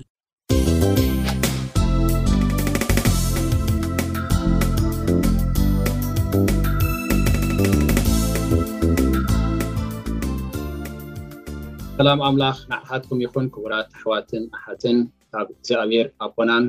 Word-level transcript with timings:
ሰላም 11.99 12.19
ኣምላኽ 12.29 12.57
ንቅሓትኩም 12.71 13.21
ይኹን 13.25 13.45
ክቡራት 13.53 13.87
ኣሕዋትን 13.99 14.45
ኣሓትን 14.57 14.97
ካብ 15.33 15.47
እግዚኣብር 15.55 16.07
ኣብኮናን 16.27 16.63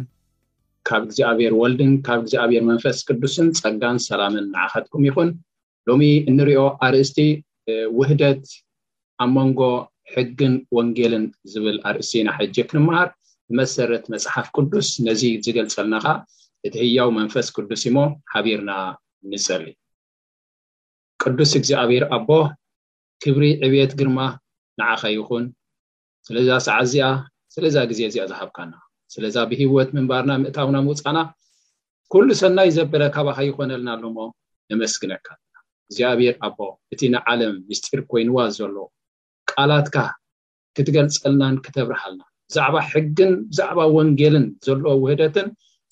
ካብ 0.89 1.03
እግዚኣብሔር 1.07 1.53
ወልድን 1.61 1.93
ካብ 2.07 2.19
እግዚኣብሔር 2.25 2.63
መንፈስ 2.71 2.99
ቅዱስን 3.09 3.49
ፀጋን 3.61 3.97
ሰላምን 4.09 4.45
ንዓኸትኩም 4.53 5.05
ይኹን 5.09 5.31
ሎሚ 5.89 6.03
እንሪኦ 6.31 6.63
ኣርእስቲ 6.87 7.19
ውህደት 7.99 8.45
ኣብ 9.25 9.31
መንጎ 9.37 9.61
ሕግን 10.13 10.55
ወንጌልን 10.77 11.25
ዝብል 11.53 11.79
ኣርእስት 11.91 12.13
ኢና 12.21 12.29
ሕጂክ 12.39 12.69
ንምሃር 12.77 13.09
ብመሰረት 13.49 14.05
መፅሓፍ 14.15 14.47
ቅዱስ 14.57 14.89
ነዚ 15.07 15.23
ዝገልፀልናካ 15.47 16.07
እቲ 16.69 16.75
ህያው 16.85 17.11
መንፈስ 17.19 17.49
ቅዱስ 17.57 17.83
እሞ 17.91 17.97
ሓቢርና 18.35 18.71
ንፀሊ 19.33 19.67
ቅዱስ 21.23 21.53
እግዚኣብር 21.61 22.03
ኣቦ 22.17 22.31
ክብሪ 23.25 23.45
ዕብት 23.67 23.93
ግርማ 24.01 24.19
ንዓኸ 24.81 25.03
ይኹን 25.19 25.45
ስለዛ 26.29 26.51
ሰዓ 26.69 26.77
እዚኣ 26.87 27.07
ስለዚ 27.57 27.77
ግዜ 27.93 28.01
እዚኣ 28.11 28.25
ዝሃብካ 28.33 28.57
ና 28.71 28.75
ስለዚ 29.15 29.37
ብሂወት 29.51 29.91
ምንባርና 29.97 30.33
ምእታውና 30.43 30.77
ምውፃእና 30.87 31.19
ኩሉ 32.13 32.29
ሰናይ 32.41 32.71
ዘበለ 32.77 33.03
ካባከ 33.17 33.39
ይኮነልና 33.49 33.89
ኣሎሞ 33.97 34.17
ንመስግነካ 34.71 35.27
ኣለና 35.37 35.57
እግዚኣብሔር 35.89 36.35
ኣቦ 36.47 36.59
እቲ 36.95 37.01
ንዓለም 37.15 37.55
ምስጢር 37.69 38.01
ኮይንዋ 38.11 38.39
ዘሎ 38.59 38.77
ቃላትካ 39.51 39.97
ክትገልፀልናን 40.79 41.57
ክተብርሃልና 41.67 42.23
ብዛዕባ 42.51 42.77
ሕግን 42.91 43.31
ብዛዕባ 43.51 43.79
ወንጌልን 43.97 44.47
ዘለዎ 44.67 44.93
ውህደትን 45.05 45.49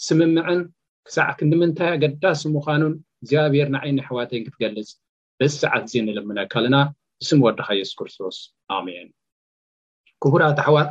ስምምዕን 0.07 0.61
ክሳዕ 1.07 1.29
ክንዲምንታይ 1.39 1.91
ኣገዳሲ 1.95 2.43
ምኳኑን 2.57 2.93
እግዚኣብሔር 3.23 3.69
ንዓይኒ 3.75 3.97
ኣሕዋትይን 4.05 4.45
ክትገልፅ 4.47 4.91
በዚ 5.39 5.53
ሰዓት 5.63 5.85
እዚ 5.89 5.95
እንልምነካለና 6.03 6.77
እስም 7.23 7.39
ወድካ 7.47 7.69
የሱ 7.81 7.91
ክርስቶስ 8.01 8.37
ኣሜን 8.79 9.09
ኩቡራት 10.23 10.59
ኣሕዋት 10.65 10.91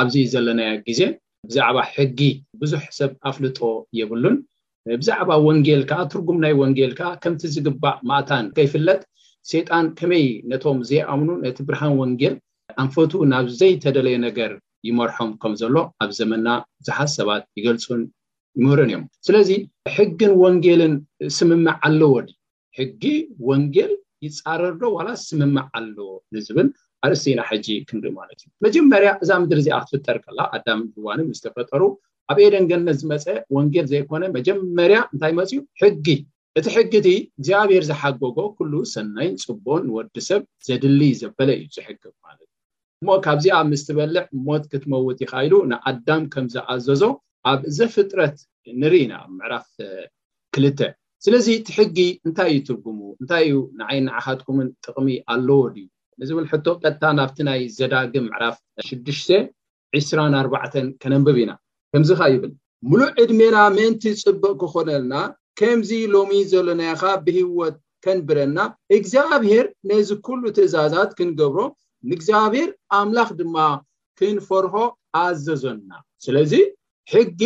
ኣብዚ 0.00 0.14
ዘለናየ 0.32 0.72
ግዜ 0.86 1.00
ብዛዕባ 1.48 1.76
ሕጊ 1.94 2.20
ብዙሕ 2.60 2.82
ሰብ 2.98 3.10
ኣፍልጦ 3.28 3.58
የብሉን 3.98 4.36
ብዛዕባ 5.00 5.30
ወንጌል 5.46 5.80
ከዓ 5.90 5.98
ትርጉምናይ 6.12 6.52
ወንጌል 6.62 6.92
ከዓ 6.98 7.08
ከምቲ 7.22 7.42
ዝግባእ 7.54 7.98
ማእታን 8.10 8.46
ከይፍለጥ 8.56 9.00
ሴጣን 9.50 9.86
ከመይ 9.98 10.24
ነቶም 10.50 10.78
ዘይኣምኑ 10.88 11.28
ነቲ 11.44 11.58
ብርሃን 11.68 11.94
ወንጌል 12.00 12.34
ኣንፈቱ 12.82 13.12
ናብ 13.32 13.46
ዘይተደለየ 13.60 14.16
ነገር 14.26 14.52
ይመርሖም 14.88 15.30
ከም 15.40 15.52
ዘሎ 15.60 15.76
ኣብ 16.02 16.10
ዘመና 16.18 16.46
ብዙሓት 16.80 17.10
ሰባት 17.18 17.42
ይገልፁን 17.58 18.02
ይምህሩን 18.58 18.88
እዮም 18.90 19.02
ስለዚ 19.26 19.50
ሕግን 19.94 20.32
ወንጌልን 20.42 20.94
ስምመዕ 21.38 21.74
ኣለዎ 21.86 22.12
ድ 22.28 22.30
ሕጊ 22.78 23.02
ወንጌል 23.48 23.92
ይፃረርዶ 24.26 24.82
ዋላ 24.96 25.08
ስምመዕ 25.28 25.64
ኣለዎ 25.78 26.10
ንዝብል 26.36 26.68
ኣርእስቲኢና 27.06 27.40
ሕጂ 27.50 27.66
ክንሪኢ 27.88 28.12
ማለት 28.20 28.38
እዩ 28.42 28.46
መጀመርያ 28.66 29.10
እዛ 29.24 29.30
ምድሪ 29.42 29.58
እዚኣ 29.62 29.76
ክትፍጠር 29.84 30.16
ከላ 30.24 30.38
ኣዳም 30.56 30.80
ዋን 31.06 31.20
ዝተፈጠሩ 31.38 31.82
ኣብ 32.32 32.38
ኤደን 32.46 32.66
ገነት 32.70 32.96
ዝመፀ 33.02 33.24
ወንጌል 33.56 33.86
ዘይኮነ 33.92 34.22
መጀመርያ 34.36 34.98
እንታይ 35.12 35.32
መፅዩ 35.38 35.58
ሕጊ 35.82 36.06
እቲ 36.58 36.66
ሕጊቲ 36.76 37.08
እግዚኣብሔር 37.38 37.84
ዝሓገጎ 37.88 38.38
ኩሉ 38.58 38.72
ሰናይን 38.92 39.34
ፅበኦን 39.44 39.82
ንወዲሰብ 39.88 40.42
ዘድሊ 40.66 41.00
ዘበለ 41.20 41.48
እዩ 41.58 41.66
ዝሕግብ 41.76 42.14
ማለት 42.26 42.48
እ 42.48 42.56
እሞ 43.02 43.08
ካብዚኣ 43.26 43.58
ምስትበልዕ 43.72 44.24
ሞት 44.46 44.64
ክትመውጥ 44.72 45.18
ይካኢሉ 45.24 45.54
ንኣዳም 45.72 46.22
ከምዝኣዘዞ 46.32 47.02
ኣብ 47.50 47.60
ዘፍጥረት 47.76 48.36
ንሪኢኢና 48.80 49.12
ኣብ 49.24 49.30
ምዕራፍ 49.38 49.68
ክልተ 50.56 50.80
ስለዚ 51.24 51.46
እቲ 51.60 51.68
ሕጊ 51.78 51.98
እንታይ 52.26 52.50
ይትርጉሙ 52.56 52.98
እንታይ 53.20 53.42
እዩ 53.48 53.56
ንዓይ 53.80 53.98
ናዓካትኩምን 54.08 54.68
ጥቅሚ 54.86 55.08
ኣለዎ 55.32 55.60
ድዩ 55.74 55.86
እዚብል 56.24 56.46
ሕቶ 56.52 56.66
ቀጥታ 56.82 57.02
ናብቲ 57.18 57.36
ናይ 57.48 57.60
ዘዳግም 57.76 58.26
ዕራፍ624 58.36 60.32
ከነንብብ 61.02 61.36
ኢና 61.42 61.50
ከምዚ 61.92 62.10
ኻ 62.18 62.20
ይብል 62.32 62.52
ሙሉእ 62.90 63.10
ዕድሜና 63.22 63.56
መንቲ 63.76 64.02
ፅቡቅ 64.22 64.52
ክኾነልና 64.62 65.14
ከምዚ 65.60 65.90
ሎሚ 66.14 66.32
ዘሎናይካ 66.50 67.02
ብህወት 67.24 67.76
ከንብረና 68.04 68.58
እግዚኣብሄር 68.96 69.64
ነዚ 69.90 70.08
ኩሉ 70.26 70.42
ትእዛዛት 70.56 71.10
ክንገብሮ 71.18 71.58
ንእግዚኣብሄር 72.10 72.68
ኣምላኽ 72.98 73.28
ድማ 73.40 73.56
ክንፈርሆ 74.20 74.74
ኣዘዘና 75.22 75.88
ስለዚ 76.24 76.52
ሕጊ 77.12 77.40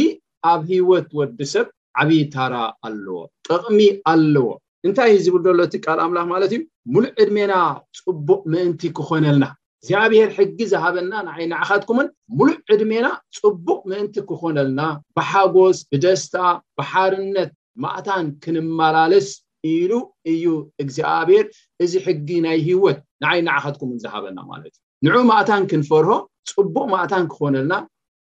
ኣብ 0.53 0.61
ሂወት 0.73 1.09
ወዲሰብ 1.21 1.67
ዓብይታራ 2.03 2.55
ኣለዎ 2.87 3.17
ጠቕሚ 3.49 3.79
ኣለዎ 4.13 4.49
እንታይ 4.87 5.11
እ 5.17 5.19
ዝብል 5.25 5.43
ዘሎ 5.49 5.59
ትቃል 5.75 5.99
ኣምላኽ 6.07 6.27
ማለት 6.33 6.51
እዩ 6.57 6.63
ሙሉእ 6.93 7.13
ዕድሜና 7.23 7.53
ፅቡቅ 7.99 8.41
ምእንቲ 8.53 8.83
ክኾነልና 8.97 9.45
እግዚኣብሔር 9.83 10.29
ሕጊ 10.39 10.59
ዝሃበና 10.73 11.13
ንዓይ 11.29 11.45
ናዓኻትኩምን 11.53 12.07
ሙሉእ 12.37 12.57
ዕድሜና 12.73 13.07
ፅቡቅ 13.41 13.79
ምእንቲ 13.91 14.15
ክኾነልና 14.31 14.81
ብሓጎስ 15.17 15.79
ብደስታ 15.91 16.35
ብሓርነት 16.79 17.51
ማእታን 17.85 18.27
ክንመላለስ 18.45 19.29
ኢሉ 19.73 19.93
እዩ 20.33 20.47
እግዚኣብሄር 20.83 21.45
እዚ 21.85 21.93
ሕጊ 22.07 22.29
ናይ 22.47 22.59
ህይወት 22.69 22.99
ንዓይ 23.23 23.41
ናዓኸትኩምን 23.49 23.99
ዝሃበና 24.05 24.39
ማለት 24.53 24.75
እዩ 25.03 25.07
ንዑ 25.15 25.25
ማእታን 25.33 25.65
ክንፈርሆ 25.73 26.13
ፅቡቅ 26.53 26.85
ማእታን 26.95 27.25
ክኾነልና 27.35 27.75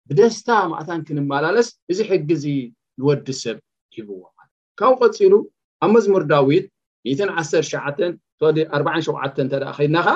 ብደስታ 0.10 0.50
ማእታን 0.74 1.02
ክንመላለስ 1.08 1.68
እዚ 1.92 2.00
ሕጊዚ 2.12 2.46
ዝወዲ 3.02 3.28
ሰብ 3.44 3.58
ሂብዎ 3.96 4.16
ማለት 4.38 4.52
ካብኡ 4.80 5.00
ቀፂሉ 5.16 5.34
ኣብ 5.86 5.90
መዝሙር 5.96 6.24
ዳዊት 6.32 6.66
19ን 7.14 8.12
ሶዲ 8.42 8.58
4ሸ 8.82 9.08
እተደ 9.46 9.64
ከይድናካ 9.78 10.08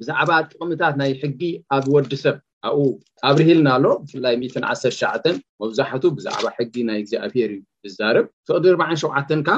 ብዛዕባ 0.00 0.30
ጥቅምታት 0.50 0.94
ናይ 1.00 1.10
ሕጊ 1.22 1.40
ኣብ 1.76 1.84
ወዲሰብ 1.94 2.36
ኣብኡ 2.68 2.84
ኣብሪሂልና 3.28 3.68
ኣሎ 3.76 3.84
ብፍላይ 4.02 4.34
19 4.42 5.32
መብዛሕቱ 5.62 6.02
ብዛዕባ 6.16 6.46
ሕጊ 6.58 6.74
ናይ 6.88 6.98
እግዜ 7.02 7.12
ኣፌር 7.26 7.50
እዩ 7.54 7.60
ዝዛርብ 7.92 8.26
ሶቅዲ47ካ 8.48 9.50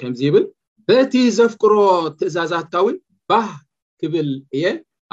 ከምዚ 0.00 0.20
ይብል 0.28 0.44
በቲ 0.88 1.12
ዘፍቅሮ 1.38 1.74
ትእዛዛትካ 2.18 2.74
ው 2.86 2.88
ባህ 3.30 3.48
ክብል 4.00 4.28
እየ 4.56 4.64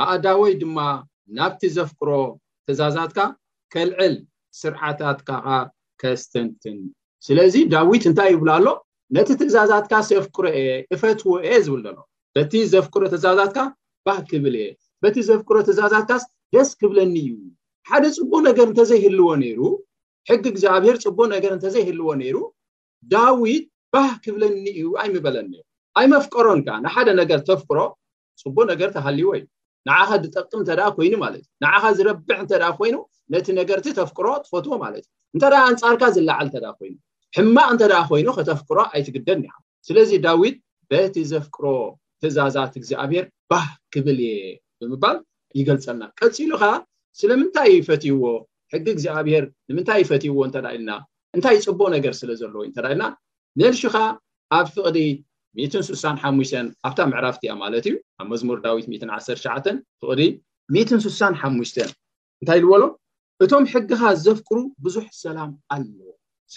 ኣእዳ 0.03 0.25
ወይ 0.41 0.51
ድማ 0.61 0.77
ናብቲ 1.37 1.61
ዘፍቅሮ 1.77 2.09
ትእዛዛትካ 2.67 3.19
ከልዕል 3.75 4.15
ስርዓታት 4.61 5.19
ካኸ 5.27 5.47
ከስትንትን 6.01 6.77
ስለዚ 7.27 7.53
ዳዊት 7.73 8.03
እንታይ 8.09 8.29
ይብሉ 8.33 8.49
ኣሎ 8.57 8.67
ነቲ 9.15 9.29
ትእዛዛትካ 9.41 9.93
ሰፍክሮ 10.11 10.43
እየ 10.59 10.69
እፈትዎ 10.95 11.31
እየ 11.47 11.51
ዝብል 11.65 11.81
ዘሎ 11.87 11.97
በቲ 12.37 12.53
ዘፍቅሮ 12.71 13.01
ትእዛዛትካ 13.11 13.59
ባህ 14.07 14.17
ክብል 14.29 14.55
እየ 14.61 14.67
በቲ 15.03 15.15
ዘፍክሮ 15.29 15.55
ትእዛዛትካስ 15.67 16.23
ደስ 16.55 16.69
ክብለኒ 16.81 17.13
እዩ 17.29 17.31
ሓደ 17.89 18.03
ፅቡ 18.17 18.33
ነገር 18.47 18.65
እንተዘይህልዎ 18.71 19.29
ነይሩ 19.43 19.59
ሕጊ 20.29 20.43
እግዚኣብሄር 20.53 20.95
ፅቡ 21.05 21.17
ነገር 21.33 21.51
እንተዘይህልዎ 21.57 22.07
ነይሩ 22.21 22.37
ዳዊት 23.13 23.65
ባህ 23.95 24.09
ክብለኒ 24.25 24.63
እዩ 24.79 24.87
ኣይምበለኒዮ 25.03 25.61
ኣይ 25.99 26.05
መፍቀሮንካ 26.13 26.67
ንሓደ 26.85 27.09
ነገር 27.21 27.39
ተፍቅሮ 27.49 27.79
ፅቡ 28.43 28.55
ነገር 28.71 28.89
ተሃልዎ 28.97 29.29
እዩ 29.39 29.45
ንዓኸ 29.89 30.09
ዝጠቅም 30.25 30.61
እተ 30.65 30.71
ኮይኑ 30.97 31.13
ማለት 31.25 31.41
እዩ 31.45 31.49
ንዓካ 31.65 31.83
ዝረብዕ 31.99 32.37
እንተ 32.43 32.53
ኮይኑ 32.79 32.95
ነቲ 33.35 33.47
ነገርቲ 33.59 33.87
ተፍቅሮ 34.01 34.27
ትፈትዎ 34.47 34.75
ማለት 34.85 35.03
እዩ 35.07 35.11
እንተደ 35.35 35.53
እንፃርካ 35.73 36.03
ዝላዓል 36.17 36.47
እተ 36.51 36.57
ኮይኑ 36.79 36.95
ሕማቅ 37.37 37.67
እንተደ 37.75 37.93
ኮይኑ 38.11 38.27
ከተፍቅሮ 38.39 38.77
ኣይትግደኒ 38.93 39.43
ስለዚ 39.89 40.11
ዳዊት 40.27 40.57
በቲ 40.93 41.15
ዘፍቅሮ 41.33 41.65
ትእዛዛት 42.21 42.73
እግዚኣብሄር 42.79 43.25
ባህ 43.51 43.65
ክብል 43.93 44.17
እየ 44.25 44.37
ብምባል 44.79 45.17
ይገልፀልና 45.59 46.03
ቀፂሉ 46.19 46.51
ከዓ 46.61 46.71
ስለምንታይ 47.19 47.69
ይፈትይዎ 47.79 48.23
ሕጊ 48.73 48.85
እግዚኣብሔር 48.95 49.43
ንምንታይ 49.69 49.99
ይፈትይዎ 50.03 50.37
እንተዳ 50.47 50.65
ኢልና 50.77 50.91
እንታይ 51.35 51.55
ይፅቦ 51.59 51.79
ነገር 51.95 52.13
ስለዘለዎ 52.21 52.61
ዩ 52.65 52.69
እተዳ 52.71 52.85
ኢልና 52.93 53.03
ሜርሹ 53.59 53.83
ካ 53.93 53.97
ኣብ 54.57 54.67
ፍቅዲ 54.75 54.97
6ሓ 55.65 56.03
ኣብታ 56.87 56.99
ምዕራፍቲ 57.11 57.43
እያ 57.47 57.53
ማለት 57.63 57.85
እዩ 57.89 57.95
ኣብ 58.21 58.27
መዝሙር 58.33 58.57
ዳዊት 58.65 58.87
19 59.13 59.79
ፍቅዲ 60.01 60.21
6ሓሙ 61.05 61.59
እንታይ 62.41 62.59
ኢዝበሎ 62.61 62.83
እቶም 63.43 63.65
ሕጊ 63.71 63.89
ካ 64.01 64.11
ዘፍቅሩ 64.25 64.57
ብዙሕ 64.85 65.05
ሰላም 65.23 65.51
ኣሎ 65.75 65.97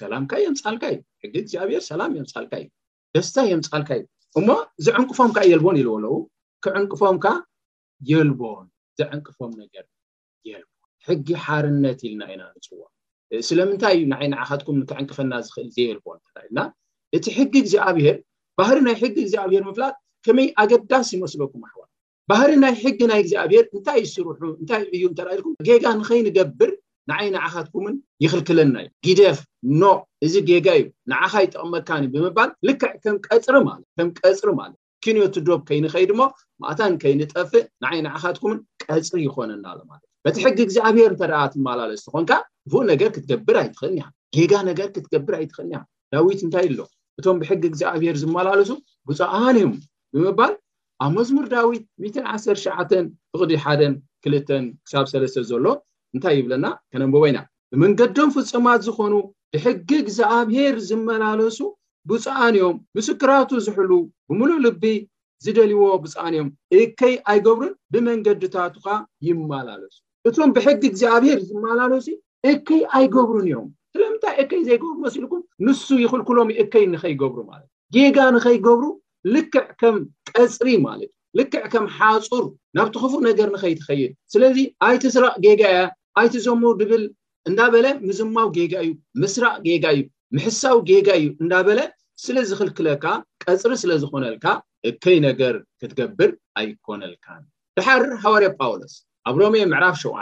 ሰላምካ 0.01 0.33
ዮም 0.45 0.55
ፃልካ 0.65 0.83
እዩ 0.93 0.99
ሕጊ 1.23 1.35
እግዚኣብሄር 1.43 1.83
ሰላም 1.91 2.11
እዮም 2.15 2.27
ፃልካ 2.35 2.53
እዩ 2.63 2.67
ደስታ 3.15 3.37
እዮም 3.49 3.63
ፃልካ 3.75 3.89
እዩ 3.99 4.03
እሞ 4.39 4.49
ዘዕንቅፎም 4.87 5.31
ካ 5.37 5.39
የልቦን 5.51 5.77
ኢልበለው 5.81 6.17
ክዕንቅፎምካ 6.65 7.27
የልቦን 8.11 8.67
ዘዕንቅፎም 9.01 9.53
ነገር 9.63 9.85
የልቦን 10.49 10.79
ሕጊ 11.09 11.27
ሓርነት 11.45 12.01
ኢልና 12.09 12.21
ኢና 12.35 12.43
ንፅዎ 12.57 12.81
ስለምንታይ 13.49 13.95
እዩ 13.97 14.05
ንዓይ 14.13 14.27
ንዓካትኩም 14.33 14.77
ንክዕንቅፈና 14.83 15.33
ዝኽእል 15.47 15.69
ዘየልቦ 15.77 16.07
ልና 16.47 16.59
እቲ 17.17 17.25
ሕጊ 17.39 17.53
እግዚኣብሄር 17.65 18.17
ባህሪ 18.61 18.79
ናይ 18.87 18.97
ሕጊ 19.03 19.17
እግዚኣብሔር 19.25 19.63
ምፍላጥ 19.69 19.95
ከመይ 20.27 20.49
ኣገዳሲ 20.63 21.11
ይመስለኩም 21.19 21.63
ኣሕዋ 21.69 21.83
ባህሪ 22.33 22.51
ናይ 22.65 22.75
ሕጊ 22.85 22.99
ናይ 23.13 23.21
እግዚኣብሄር 23.25 23.65
እንታይ 23.77 23.99
ይስርሑ 24.05 24.43
እንታይ 24.61 24.83
ይዕዩ 24.97 25.07
እተራ 25.13 25.29
ኢልኩም 25.37 25.57
ጌጋ 25.69 25.85
ንኸይንገብር 26.01 26.71
ንዓይ 27.09 27.29
ንዓኻትኩምን 27.37 27.95
ይክልክለና 28.25 28.77
እዩ 28.83 28.91
ጊደፍ 29.07 29.39
ኖ 29.81 29.85
እዚ 30.27 30.35
ጌጋ 30.51 30.67
እዩ 30.81 30.85
ንዓኻ 31.11 31.33
ይጠቕመካኒ 31.45 32.03
ብምባል 32.15 32.51
ልክዕም 32.69 33.17
ቀፅሪ 33.27 33.55
ማለትእ 33.69 34.79
ኪንዮት 35.05 35.37
ዶብ 35.47 35.61
ከይንኸይድ 35.69 36.11
ሞ 36.21 36.23
ማእታን 36.63 36.95
ከይንጠፍእ 37.03 37.65
ንዓይ 37.83 37.99
ንዓኻትኩምን 38.07 38.59
ቀፅሪ 38.83 39.19
ይኮነናሎማለት 39.29 40.07
እዩ 40.07 40.23
በቲ 40.25 40.37
ሕጊ 40.47 40.59
እግዚኣብሄር 40.67 41.11
እንተደኣ 41.13 41.41
ትመላለሱ 41.53 42.05
ኮንካ 42.15 42.33
ፉ 42.71 42.83
ነገር 42.91 43.09
ክትገብር 43.15 43.57
ኣይትኽእ 43.63 43.95
ጌጋ 44.37 44.53
ነገር 44.71 44.89
ክትገብር 44.97 45.35
ኣይትኽእ 45.41 45.73
ዳዊት 46.15 46.41
እንታይ 46.47 46.67
ኣሎ 46.73 46.81
እቶም 47.21 47.39
ብሕጊ 47.43 47.63
እግዚኣብሔር 47.71 48.17
ዝመላለሱ 48.23 48.71
ብፅኣንዮም 49.09 49.73
ብምባል 50.15 50.53
ኣብ 51.05 51.13
መዝሙር 51.19 51.47
ዳዊት 51.55 51.85
1ሸ 52.37 52.67
ብቅዲ 53.35 53.53
ሓን 53.65 53.93
ክልተ 54.25 54.49
ክሳብ 54.85 55.07
ሰለስተ 55.15 55.45
ዘሎ 55.51 55.67
እንታይ 56.17 56.35
ይብለና 56.39 56.67
ከነምቦወይና 56.93 57.39
ብመንገዶም 57.73 58.31
ፍፅማት 58.37 58.81
ዝኾኑ 58.87 59.15
ብሕጊ 59.55 59.89
እግዚኣብሄር 60.05 60.75
ዝመላለሱ 60.89 61.59
ብፃኣንዮም 62.11 62.77
ምስክራቱ 62.99 63.51
ዝሕሉ 63.67 63.93
ብምሉእ 64.29 64.61
ልቢ 64.67 64.85
ዝደልይዎ 65.45 65.83
ቡፃኣንእዮም 66.05 66.49
እከይ 66.81 67.15
ኣይገብሩን 67.33 67.75
ብመንገድታቱካ 67.93 68.87
ይመላለሱ 69.29 69.97
እቶም 70.29 70.51
ብሕጊ 70.57 70.81
እግዚኣብሔር 70.93 71.39
ዝመላለሱ 71.51 72.07
እከይ 72.53 72.83
ኣይገብሩን 72.99 73.45
እዮም 73.51 73.69
ስለምንታይ 73.95 74.35
እከይ 74.43 74.61
ዘይገብሩ 74.71 74.93
መስሉኩን 75.05 75.43
ንሱ 75.67 75.87
ይክልኩሎም 76.05 76.51
እከይ 76.65 76.85
ንከይገብሩ 76.95 77.39
ማለት 77.53 77.69
እ 77.71 77.95
ጌጋ 77.97 78.19
ንኸይገብሩ 78.35 78.85
ልክዕ 79.37 79.65
ከም 79.81 79.97
ቀፅሪ 80.37 80.69
ማለት 80.89 81.11
እዩ 81.13 81.19
ልክዕ 81.39 81.65
ከም 81.73 81.85
ሓፁር 81.97 82.45
ናብቲክፉእ 82.77 83.23
ነገር 83.31 83.49
ንከይትኸይድ 83.55 84.13
ስለዚ 84.35 84.57
ኣይቲስራቅ 84.87 85.35
ጌጋ 85.47 85.63
እያ 85.73 85.81
ይቲ 86.27 86.37
ዘሙ 86.47 86.63
ድብል 86.81 87.03
እንዳበለ 87.49 87.87
ምዝማው 88.07 88.49
ጌጋ 88.57 88.73
እዩ 88.85 88.91
ምስራቅ 89.23 89.55
ጌጋ 89.67 89.85
እዩ 89.95 90.01
ምሕሳዊ 90.37 90.77
ጌጋ 90.91 91.09
እዩ 91.21 91.27
እንዳበለ 91.43 91.81
ስለ 92.25 92.37
ዝክልክለካ 92.49 93.05
ቀፅሪ 93.45 93.73
ስለ 93.83 93.91
ዝኮነልካ 94.03 94.47
እከይ 94.89 95.19
ነገር 95.29 95.55
ክትገብር 95.81 96.31
ኣይኮነልካን 96.61 97.43
ድሓር 97.79 98.03
ሃዋርያ 98.25 98.49
ጳውሎስ 98.61 98.95
ኣብ 99.31 99.37
ሮሜ 99.43 99.57
ምዕራፍ 99.73 99.97
7ው 100.03 100.13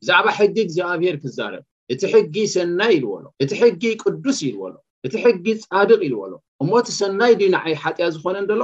ብዛዕባ 0.00 0.26
ሕጊ 0.38 0.56
እግዚኣብሄር 0.66 1.16
ክዛረብ 1.22 1.64
እቲ 1.92 2.00
ሕጊ 2.14 2.34
ሰናይ 2.54 2.92
ኢልዎሎ 2.98 3.24
እቲ 3.44 3.50
ሕጊ 3.62 3.82
ቅዱስ 4.02 4.38
ኢልዎሎ 4.48 4.74
እቲ 5.06 5.14
ሕጊ 5.24 5.46
ጻድቅ 5.64 6.00
ኢልዎሎ 6.08 6.32
እሞቲ 6.62 6.86
ሰናይ 7.00 7.32
ድናዓይ 7.40 7.74
ሓጢያ 7.82 8.06
ዝኾነን 8.16 8.46
ዶሎ 8.50 8.62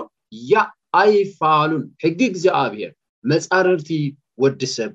ያ 0.52 0.64
ኣይ 1.02 1.14
ፋሉን 1.38 1.84
ሕጊ 2.04 2.20
እግዚኣብሄር 2.32 2.90
መፃርርቲ 3.30 3.90
ወዲ 4.42 4.60
ሰብ 4.76 4.90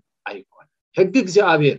ሕጊ 1.00 1.14
እግዚኣብሄር 1.24 1.78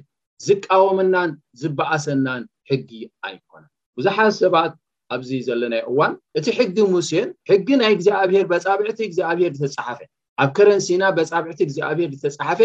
ዝቃወመናን 0.49 1.31
ዝበኣሰናን 1.61 2.43
ሕጊ 2.71 2.91
ኣይኮነን 3.27 3.71
ብዙሓት 3.99 4.35
ሰባት 4.43 4.73
ኣብዚ 5.15 5.31
ዘለናይ 5.47 5.83
እዋን 5.91 6.13
እቲ 6.39 6.47
ሕጊ 6.59 6.77
ሙሴን 6.95 7.29
ሕጊ 7.51 7.69
ናይ 7.81 7.93
እግዚኣብሄር 7.97 8.45
በፃብዕቲ 8.53 8.99
እግዚኣብሄር 9.09 9.53
ዝተፃሓፈ 9.61 9.99
ኣብ 10.43 10.51
ከረንሲና 10.57 11.03
በፃብዕቲ 11.19 11.59
እግዚኣብሄር 11.67 12.11
ዝተፃሓፈ 12.23 12.61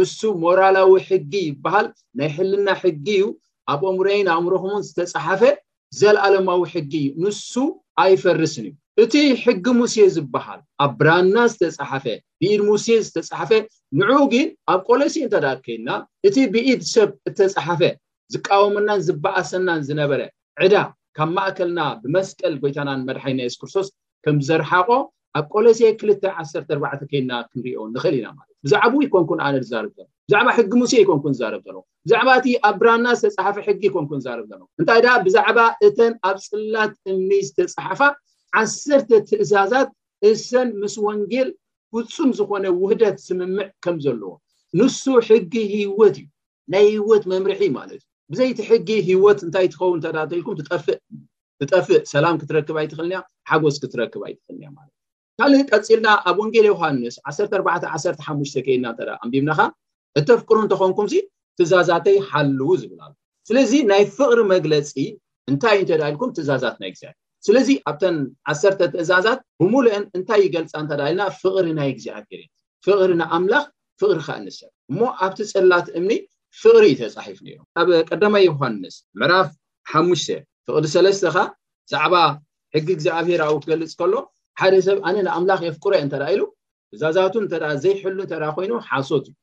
እሱ 0.00 0.20
ሞራላዊ 0.44 0.92
ሕጊ 1.08 1.32
ይበሃል 1.48 1.88
ናይ 2.18 2.30
ሕልና 2.36 2.68
ሕጊ 2.82 3.06
እዩ 3.18 3.24
ኣብ 3.72 3.80
ኦምረይን 3.90 4.28
ኣእምሮኹምን 4.34 4.84
ዝተፃሓፈ 4.88 5.42
ዘለኣለማዊ 6.00 6.60
ሕጊ 6.74 6.92
እዩ 7.08 7.26
ንሱ 7.26 7.52
ኣይፈርስን 8.02 8.64
እዩ 8.70 8.74
እቲ 9.02 9.14
ሕጊ 9.42 9.64
ሙሴ 9.78 9.94
ዝበሃል 10.14 10.58
ኣብ 10.84 10.90
ብራና 10.98 11.34
ዝተፃሓፈ 11.52 12.04
ብኢድ 12.40 12.62
ሙሴ 12.70 12.86
ዝተፃሓፈ 13.06 13.50
ንዑኡ 13.98 14.18
ግን 14.32 14.48
ኣብ 14.72 14.80
ቆሎሴ 14.88 15.14
እንታዳ 15.26 15.46
ከይድና 15.64 15.90
እቲ 16.28 16.36
ብኢድ 16.54 16.80
ሰብ 16.94 17.10
እተፃሓፈ 17.28 17.80
ዝቃወመናን 18.34 19.00
ዝበኣሰናን 19.06 19.80
ዝነበረ 19.88 20.20
ዕዳ 20.66 20.74
ካብ 21.16 21.30
ማእከልና 21.36 21.80
ብመስቀል 22.02 22.54
ጎይታናን 22.62 23.00
መድሓይ 23.08 23.32
ና 23.38 23.48
ሱስክርስቶስ 23.48 23.88
ከም 24.24 24.36
ዘርሓቆ 24.48 24.90
ኣብ 25.38 25.44
ቆሎሴ 25.52 25.80
214 25.90 27.06
ከይድና 27.10 27.32
ክንሪዮ 27.50 27.76
ንኽእል 27.92 28.16
ኢና 28.18 28.26
ማለት 28.38 28.50
እዩ 28.56 28.62
ብዛዕባ 28.66 28.92
ይኮንኩን 29.06 29.40
ኣነ 29.46 29.54
ዝዛርብ 29.64 29.90
ዘሎ 29.98 30.06
ብዛዕባ 30.28 30.48
ሕጊ 30.60 30.72
ሙሴ 30.82 30.92
ይኮንኩን 31.04 31.34
ዝዛርብ 31.38 31.62
ዘሎ 31.68 31.76
ብዛዕባ 32.10 32.28
እቲ 32.40 32.46
ኣብ 32.70 32.76
ብራና 32.82 33.06
ዝተፃሓፈ 33.22 33.56
ሕጊ 33.68 33.82
ይኮንኩን 33.90 34.20
ዝዛርብ 34.24 34.44
ዘሎ 34.50 34.60
እንታይ 34.80 35.00
ድ 35.06 35.08
ብዛዕባ 35.26 35.58
እተን 35.88 36.12
ኣብ 36.28 36.36
ፅላት 36.50 36.92
እኒ 37.12 37.28
ዝተፃሓፋ 37.48 38.00
ዓሰርተ 38.60 39.10
ትእዛዛት 39.28 39.90
እሰን 40.30 40.68
ምስ 40.80 40.94
ወንጌል 41.06 41.48
ፍፁም 41.94 42.30
ዝኮነ 42.38 42.64
ውህደት 42.82 43.16
ስምምዕ 43.26 43.66
ከም 43.84 43.96
ዘለዎ 44.04 44.32
ንሱ 44.78 45.02
ሕጊ 45.28 45.52
ሂወት 45.74 46.16
እዩ 46.20 46.26
ናይ 46.72 46.84
ሂወት 46.96 47.24
መምርሒ 47.32 47.62
ማለት 47.78 48.00
እዩ 48.00 48.08
ብዘይቲ 48.32 48.58
ሕጊ 48.70 48.88
ሂወት 49.08 49.38
እንታይ 49.46 49.66
ትኸውን 49.72 49.98
እተዳተልኩም 50.02 50.54
ትጠፍእ 51.62 52.04
ሰላም 52.14 52.36
ክትረክብ 52.40 52.76
ኣይትክእል 52.82 53.10
ሓጎስ 53.50 53.76
ክትረክብ 53.82 54.22
ኣይትክእልኒ 54.28 54.62
ማለት 54.78 54.94
ዩእ 55.38 55.38
ካል 55.38 55.52
ቀፂልና 55.70 56.08
ኣብ 56.28 56.36
ወንጌል 56.42 56.66
ዮሃንስ 56.72 57.16
141ሓ 57.30 58.04
ከድና 58.66 58.86
ተ 58.98 59.08
ኣንቢብናካ 59.24 59.60
እተፍቅሩ 60.20 60.56
እንተኾንኩምዚ 60.64 61.14
ትእዛዛተይ 61.58 62.16
ሓልው 62.28 62.70
ዝብላኣሉ 62.82 63.12
ስለዚ 63.48 63.72
ናይ 63.92 64.02
ፍቅሪ 64.18 64.38
መግለፂ 64.54 64.94
እንታይ 65.50 65.76
እዩ 65.78 65.84
እተዳኢልኩም 65.86 66.30
ትእዛዛት 66.38 66.76
ናይ 66.82 66.90
ግስ 66.94 67.02
ስለዚ 67.46 67.68
ኣብተን 67.90 68.16
ዓሰርተ 68.50 68.80
ትእዛዛት 68.94 69.40
ብሙሉአን 69.60 70.04
እንታይ 70.16 70.40
ይገልፃ 70.46 70.72
እንተ 70.82 70.90
ኢልና 71.06 71.22
ፍቅሪ 71.40 71.66
ናይ 71.78 71.88
እግዚኣብሔርት 71.94 72.50
ፍቅሪ 72.86 73.10
ንኣምላኽ 73.20 73.64
ፍቅሪ 74.00 74.18
ካ 74.26 74.36
እንሰብ 74.40 74.70
እሞ 74.90 74.98
ኣብቲ 75.26 75.38
ፅላት 75.54 75.86
እምኒ 75.98 76.12
ፍቅሪ 76.62 76.84
እዩ 76.94 76.98
ተፃሒፍኒ 77.02 77.46
እዮም 77.52 77.66
ኣብ 77.80 77.88
ቀዳማ 78.10 78.34
ዮሃንስ 78.46 78.96
ምዕራፍ 79.20 79.48
ሓሙሽተ 79.92 80.28
ፍቅሪ 80.68 80.84
ሰለስተ 80.94 81.24
ካ 81.36 81.38
ብዛዕባ 81.88 82.14
ሕጊ 82.76 82.88
እግዚኣብሔራዊ 82.96 83.54
ክገልፅ 83.64 83.92
ከሎ 84.00 84.14
ሓደ 84.60 84.74
ሰብ 84.88 84.98
ኣነ 85.08 85.16
ንኣምላኽ 85.28 85.60
የፍቅሮ 85.68 85.92
እተ 86.04 86.14
ኢሉ 86.34 86.42
እዛዛቱ 86.96 87.34
እተ 87.46 87.52
ዘይሕሉ 87.84 88.18
እተ 88.26 88.32
ኮይኑ 88.58 88.72
ሓሶትእዩ 88.90 89.34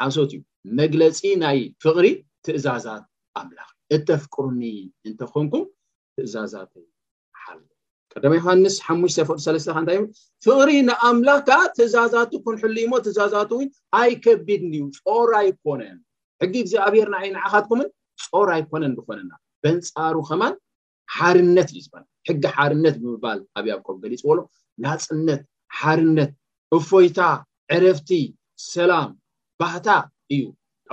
ሓሶት 0.00 0.30
እዩ 0.36 0.40
መግለፂ 0.80 1.20
ናይ 1.42 1.58
ፍቅሪ 1.84 2.06
ትእዛዛት 2.46 3.04
ኣምላኽ 3.40 3.70
እተፍቅርኒ 3.96 4.62
እንትኮንኩም 5.08 5.64
ትእዛዛት 6.16 6.72
እዩ 6.80 6.87
ቀዳማ 8.14 8.32
ዮሃንስ 8.38 8.74
ሓሙሽተፈሰለስተ 8.86 9.70
እንታ 9.80 9.90
ፍቅሪ 10.44 10.70
ንኣምላክካ 10.88 11.48
ትእዛዛቱ 11.76 12.32
ክንሕሉ 12.44 12.76
ሞ 12.90 13.00
ትእዛዛቱ 13.04 13.50
እው 13.58 13.64
ኣይ 14.00 14.10
ከቢድንእዩ 14.24 14.84
ፆር 15.00 15.30
ኣይኮነን 15.40 15.98
ሕጊ 16.42 16.54
ግዜ 16.66 16.74
ኣብሄርና 16.86 17.14
ዓይ 17.22 17.28
ንዓካትኩምን 17.36 17.88
ፆር 18.26 18.48
ኣይኮነን 18.56 18.94
ዝኮነና 18.98 19.32
በንፃሩ 19.64 20.14
ከማን 20.28 20.54
ሓርነት 21.16 21.68
እዩ 21.74 21.80
ዝበ 21.84 21.94
ሕጊ 22.28 22.42
ሓርነት 22.56 22.96
ብምባል 23.02 23.38
ኣብያብ 23.58 23.80
ከም 23.86 23.98
ገሊፅ 24.02 24.22
ዎሎም 24.30 24.46
ናፅነት 24.84 25.42
ሓርነት 25.80 26.32
እፈይታ 26.78 27.20
ዕረፍቲ 27.76 28.10
ሰላም 28.72 29.10
ባህታ 29.62 29.88
እዩ 30.34 30.44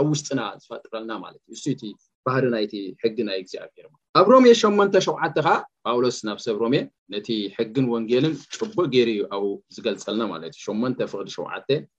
ኣብ 0.01 0.05
ውስጢና 0.13 0.41
ዝፈጥረልና 0.61 1.11
ማለት 1.23 1.41
እዩ 1.53 1.93
ባህሪ 2.27 2.45
ናይቲ 2.53 2.75
ሕጊ 3.01 3.17
ናይ 3.27 3.37
እግዜ 3.41 3.53
ር 3.85 3.87
ኣብ 4.19 4.27
ሮሜ 4.33 4.45
8 4.59 4.95
ሸውዓተ 5.05 5.35
ከዓ 5.45 5.49
ጳውሎስ 5.89 6.17
ናብ 6.27 6.37
ሰብ 6.45 6.55
ሮሜ 6.63 6.75
ነቲ 7.13 7.27
ሕግን 7.57 7.85
ወንጌልን 7.93 8.33
ጭቡቅ 8.55 8.85
ገይሪ 8.95 9.09
ኣብኡ 9.35 9.49
ዝገልፀልና 9.75 10.23
ማለት 10.31 10.53
እዩ 10.59 10.65
8ን 10.83 10.95
ፍቅዲ 11.11 11.27
ሸውዓ 11.35 11.51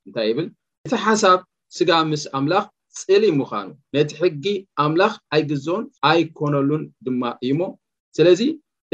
እንታይ 0.07 0.27
ይብል 0.31 0.49
እቲ 0.87 0.93
ሓሳብ 1.05 1.39
ስጋ 1.77 1.91
ምስ 2.11 2.23
ኣምላኽ 2.39 2.65
ፅሊ 3.03 3.25
ምዃኑ 3.41 3.67
ነቲ 3.97 4.11
ሕጊ 4.23 4.45
ኣምላኽ 4.87 5.13
ኣይግዝኦን 5.37 5.85
ኣይኮነሉን 6.11 6.83
ድማ 7.07 7.23
እዩ 7.45 7.53
ሞ 7.61 7.71
ስለዚ 8.19 8.41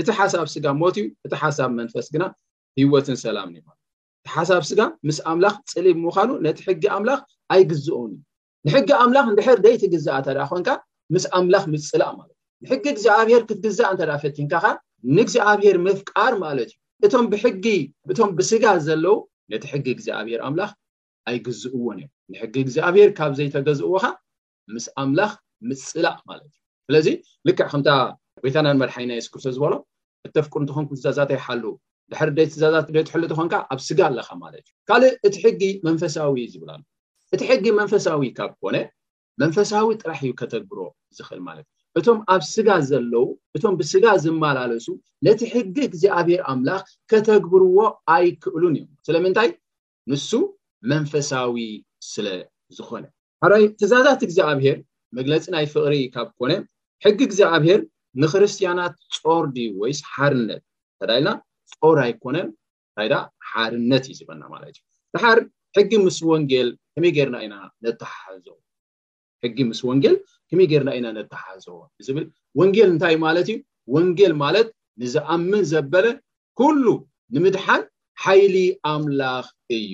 እቲ 0.00 0.06
ሓሳብ 0.20 0.46
ስጋ 0.54 0.66
ሞት 0.82 0.94
እዩ 1.00 1.04
እቲ 1.26 1.32
ሓሳብ 1.44 1.70
መንፈስ 1.80 2.06
ግና 2.14 2.24
ህወትን 2.80 3.16
ሰላምንዩ 3.24 3.62
እቲ 4.20 4.28
ሓሳብ 4.36 4.60
ስጋ 4.72 4.80
ምስ 5.08 5.18
ኣምላኽ 5.32 5.56
ፅሊ 5.74 5.86
ምዃኑ 6.04 6.30
ነቲ 6.46 6.58
ሕጊ 6.68 6.84
ኣምላኽ 6.98 7.20
ኣይግዝኦን 7.56 8.12
እዩ 8.14 8.20
ንሕጊ 8.66 8.90
ኣምላኽ 9.04 9.26
እንድሕር 9.32 9.58
ደይቲ 9.66 9.82
ግዛእ 9.94 10.20
ተ 10.26 10.34
ድኣ 10.38 10.46
ኮንካ 10.52 10.68
ምስ 11.14 11.25
ኣምላኽ 11.38 11.64
ምፅላእ 11.73 12.12
ማለት 12.19 12.37
እዩ 12.64 12.66
ንሕጊ 12.66 12.85
እግዚኣብሄር 12.95 13.42
ክትግዛእ 13.49 13.88
እንተዳ 13.92 14.11
ፈቲንካኸ 14.25 14.64
ንእግዚኣብሄር 15.16 15.76
ምፍቃር 15.87 16.33
ማለት 16.45 16.71
እዩ 17.07 17.12
እም 17.21 17.26
ብሕጊ 17.33 17.64
እቶም 18.12 18.31
ብስጋ 18.38 18.64
ዘለው 18.87 19.16
ነቲ 19.52 19.64
ሕጊ 19.73 19.87
እግዚኣብሔር 19.97 20.40
ኣምላኽ 20.49 20.71
ኣይግዝእዎን 21.31 21.99
እዮም 22.00 22.11
ንሕጊ 22.33 22.54
እግዚኣብሄር 22.66 23.11
ካብ 23.19 23.33
ዘይተገዝእዎካ 23.38 24.04
ምስ 24.75 24.87
ኣምላኽ 25.02 25.33
ምፅላእ 25.71 26.16
ማለት 26.31 26.52
እዩ 26.52 26.61
ስለዚ 26.87 27.07
ልክዕ 27.49 27.66
ከምታ 27.73 27.88
ወይታናን 28.45 28.78
መድሓይናይ 28.83 29.21
ስኩር 29.26 29.40
ሰ 29.47 29.54
ዝበሎ 29.57 29.75
እተፍቁር 30.26 30.61
እንትኾንኩዛዛት 30.64 31.31
ይሓሉ 31.38 31.64
ድሕር 32.12 32.31
ደዛት 32.38 32.88
ደትሕል 32.97 33.23
ትኾንካ 33.33 33.54
ኣብ 33.73 33.78
ስጋ 33.88 34.00
ኣለካ 34.11 34.31
ማለት 34.45 34.62
እዩ 34.71 34.75
ካልእ 34.88 35.12
እቲ 35.26 35.35
ሕጊ 35.45 35.62
መንፈሳዊ 35.88 36.35
ዝብላ 36.54 36.71
እቲ 37.35 37.42
ሕጊ 37.50 37.64
መንፈሳዊ 37.81 38.21
ካብ 38.38 38.50
ኮነ 38.62 38.76
መንፈሳዊ 39.40 39.86
ጥራሕ 40.02 40.18
እዩ 40.26 40.32
ከተግብሮ 40.40 40.80
ዝኽእል 41.16 41.40
ማለት 41.48 41.66
እዩ 41.70 42.00
እቶም 42.00 42.18
ኣብ 42.32 42.42
ስጋ 42.52 42.68
ዘለው 42.90 43.24
እቶም 43.56 43.74
ብስጋ 43.80 44.04
ዝመላለሱ 44.24 44.86
ነቲ 45.26 45.40
ሕጊ 45.54 45.76
እግዚኣብሔር 45.88 46.40
ኣምላኽ 46.52 46.82
ከተግብርዎ 47.10 47.78
ኣይክእሉን 48.14 48.74
እዮም 48.80 48.90
ስለምንታይ 49.08 49.48
ንሱ 50.12 50.28
መንፈሳዊ 50.92 51.54
ስለ 52.12 52.26
ዝኮነ 52.76 53.04
ካይ 53.44 53.64
ትእዛዛት 53.78 54.20
እግዚኣብሄር 54.26 54.78
መግለፂ 55.18 55.44
ናይ 55.54 55.64
ፍቅሪ 55.74 55.94
ካብ 56.14 56.28
ኮነ 56.40 56.52
ሕጊ 57.04 57.18
እግዚኣብሄር 57.28 57.80
ንክርስትያናት 58.22 58.94
ፆር 59.20 59.44
ድ 59.56 59.66
ወይስሓርነት 59.82 60.62
ከዳልና 61.00 61.28
ፆር 61.78 61.98
ኣይኮነን 62.06 62.48
ንታይዳ 62.50 63.14
ሓርነት 63.50 64.04
እዩ 64.08 64.14
ዝበና 64.20 64.42
ማለት 64.54 64.70
እዩ 64.80 65.22
ሓር 65.24 65.38
ሕጊ 65.78 65.90
ምስ 66.06 66.18
ወንጌል 66.32 66.68
ከመይ 66.94 67.12
ገይርና 67.18 67.36
ኢና 67.46 67.54
ነተሓዘ 67.84 68.44
ሕጊ 69.44 69.56
ምስ 69.70 69.78
ወንጌል 69.88 70.14
ከመይ 70.49 70.66
ጌይርና 70.70 70.90
እና 70.99 71.06
ነተሓዞዎ 71.18 71.78
ዝብል 72.06 72.25
ወንጌል 72.61 72.88
እንታይ 72.94 73.14
ማለት 73.26 73.46
እዩ 73.52 73.56
ወንጌል 73.94 74.32
ማለት 74.42 74.68
ንዝኣምን 75.02 75.62
ዘበለ 75.72 76.06
ኩሉ 76.61 76.84
ንምድሓን 77.37 77.82
ሓይሊ 78.25 78.56
ኣምላኽ 78.92 79.46
እዩ 79.78 79.92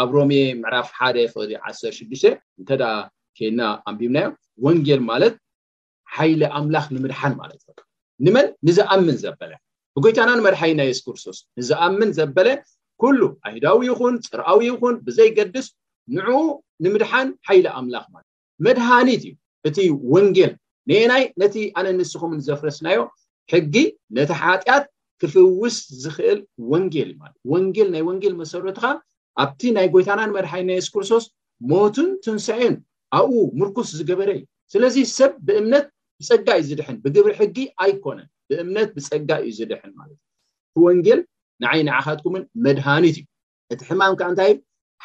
ኣብ 0.00 0.08
ሮም 0.16 0.30
ምዕራፍ 0.62 0.88
1 1.08 1.20
ፍሪ16ሽ 1.34 2.22
እንተዳ 2.60 2.82
ኬድና 3.38 3.62
ኣንቢብናዮ 3.90 4.26
ወንጌል 4.66 5.00
ማለት 5.10 5.34
ሓይሊ 6.16 6.42
ኣምላኽ 6.58 6.86
ንምድሓን 6.96 7.34
ማለት 7.42 7.60
እ 7.70 7.86
ንመን 8.26 8.46
ንዝኣምን 8.68 9.16
ዘበለ 9.24 9.52
ብጎይታና 9.96 10.30
ንመድሓይናየስክርሱስ 10.38 11.38
ንዝኣምን 11.58 12.10
ዘበለ 12.18 12.48
ኩሉ 13.02 13.20
ኣሂዳዊ 13.48 13.80
ይኹን 13.90 14.14
ፅርኣዊ 14.30 14.60
ይኹን 14.70 14.94
ብዘይገድስ 15.06 15.66
ንዑኡ 16.16 16.42
ንምድሓን 16.84 17.28
ሓይሊ 17.48 17.66
ኣምላኽ 17.80 18.04
ማለትእ 18.14 18.26
መድሃኒት 18.66 19.22
እዩ 19.28 19.32
እቲ 19.68 19.78
ወንጌል 20.12 20.52
ንአናይ 20.88 21.24
ነቲ 21.42 21.54
ኣነ 21.78 21.86
ንስኹምን 21.98 22.40
ዘፍረስናዮ 22.46 22.98
ሕጊ 23.52 23.74
ነቲ 24.16 24.30
ሓጢኣት 24.42 24.84
ክፍውስ 25.20 25.76
ዝክእል 26.02 26.38
ወንጌል 26.72 27.08
እዩ 27.10 27.16
ማለት 27.22 27.36
ወንጌል 27.52 27.88
ናይ 27.94 28.02
ወንጌል 28.08 28.34
መሰረትካ 28.42 28.84
ኣብቲ 29.44 29.60
ናይ 29.76 29.86
ጎይታናን 29.94 30.30
መድሓይ 30.36 30.62
ናይ 30.68 30.78
ሱስ 30.84 30.90
ክርስቶስ 30.94 31.24
ሞቱን 31.70 32.08
ትንስዐን 32.24 32.74
ኣብኡ 33.18 33.34
ምርኩስ 33.60 33.88
ዝገበረ 33.98 34.28
እዩ 34.38 34.42
ስለዚ 34.72 34.96
ሰብ 35.16 35.32
ብእምነት 35.46 35.86
ብፀጋ 36.20 36.48
እዩ 36.58 36.62
ዝድሕን 36.68 36.96
ብግብሪ 37.04 37.32
ሕጊ 37.40 37.56
ኣይኮነን 37.84 38.28
ብእምነት 38.50 38.90
ብፀጋ 38.96 39.30
እዩ 39.42 39.50
ዝድሕን 39.58 39.92
ማለት 40.00 40.18
እዩ 40.18 40.18
እቲ 40.72 40.78
ወንጌል 40.86 41.20
ንዓይ 41.62 41.80
ናዓካትኩን 41.88 42.42
መድሃኒት 42.66 43.16
እዩ 43.22 43.26
እቲ 43.74 43.80
ሕማም 43.90 44.14
ዓ 44.24 44.28
እንታ 44.32 44.40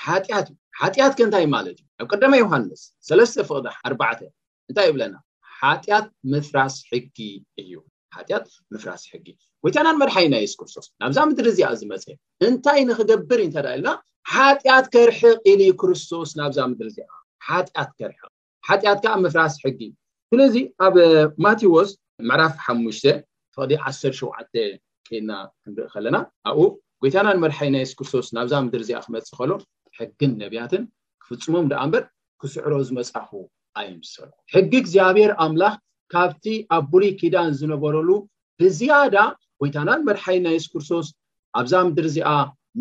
ሓጢትእዩ 0.05 0.47
ሓጢኣት 0.79 1.13
ከ 1.17 1.19
እንታይ 1.25 1.45
ማለት 1.55 1.77
እዩ 1.81 1.85
ኣብ 2.01 2.05
ቀዳማ 2.11 2.33
ዮሃንስ 2.43 2.81
3ተ 3.07 3.35
ፍቅዳ 3.49 3.65
ኣ 3.85 3.89
እንታይ 4.69 4.85
ይብለና 4.89 5.15
ሓት 5.57 6.05
ምፍራስ 6.31 6.75
ሕጊ 6.89 7.17
እዩ 7.61 7.71
ጢት 8.29 8.45
ምፍራስ 8.73 9.03
ሕጊ 9.11 9.25
ጎይታናን 9.63 9.97
መድሓይ 10.01 10.25
ናይስ 10.33 10.53
ክርስቶስ 10.59 10.87
ናብዛ 11.01 11.17
ምድሪ 11.29 11.47
እዚኣ 11.53 11.67
ዝመፅ 11.79 12.03
እንታይ 12.47 12.79
ንክገብር 12.89 13.39
እዩ 13.43 13.47
እንተዳ 13.47 13.67
ና 13.85 13.93
ሓጢኣት 14.33 14.85
ከርሕቕ 14.93 15.39
ኢሉ 15.51 15.61
ክርስቶስ 15.81 16.29
ናብዛ 16.39 16.59
ምድሪ 16.71 16.87
እዚኣ 16.93 17.07
ሓጢኣት 17.47 17.89
ከርሕቕ 17.99 18.25
ሓጢያት 18.67 18.99
ከዓ 19.05 19.13
ምፍራስ 19.25 19.53
ሕጊ 19.63 19.79
ስለዚ 20.31 20.55
ኣብ 20.87 20.95
ማቴዎስ 21.45 21.89
ምዕራፍ 22.31 22.53
ሓ 22.65 22.75
ፍቅዲ 23.55 23.71
17 23.93 24.61
ቀድና 25.07 25.31
ክንርኢ 25.63 25.87
ከለና 25.93 26.17
ኣብኡ 26.49 26.67
ጎይታናን 27.03 27.39
መድሓይ 27.45 27.69
ናይስ 27.75 27.91
ክርስቶስ 27.97 28.27
ናብዛ 28.37 28.53
ምድሪ 28.65 28.81
እዚኣ 28.85 28.99
ክመፅእ 29.05 29.33
ከሎ 29.39 29.51
ሕግን 29.99 30.31
ነቢያትን 30.43 30.83
ክፍፅሞም 31.23 31.65
ድኣ 31.71 31.79
እምበር 31.87 32.03
ክስዕሮ 32.41 32.73
ዝመፅፉ 32.87 33.29
ኣዮም 33.81 33.99
ዝሰርኩ 34.07 34.35
ሕጊ 34.53 34.71
እግዚኣብሔር 34.83 35.31
ኣምላኽ 35.45 35.75
ካብቲ 36.13 36.45
ኣብ 36.77 36.83
ቡሉ 36.91 37.03
ኪዳን 37.19 37.49
ዝነበረሉ 37.59 38.09
ብዝያዳ 38.61 39.15
ጎይታናን 39.61 40.01
መድሓይ 40.09 40.37
ናይስክርሶስ 40.47 41.07
ኣብዛ 41.61 41.73
ምድር 41.87 42.05
እዚኣ 42.11 42.31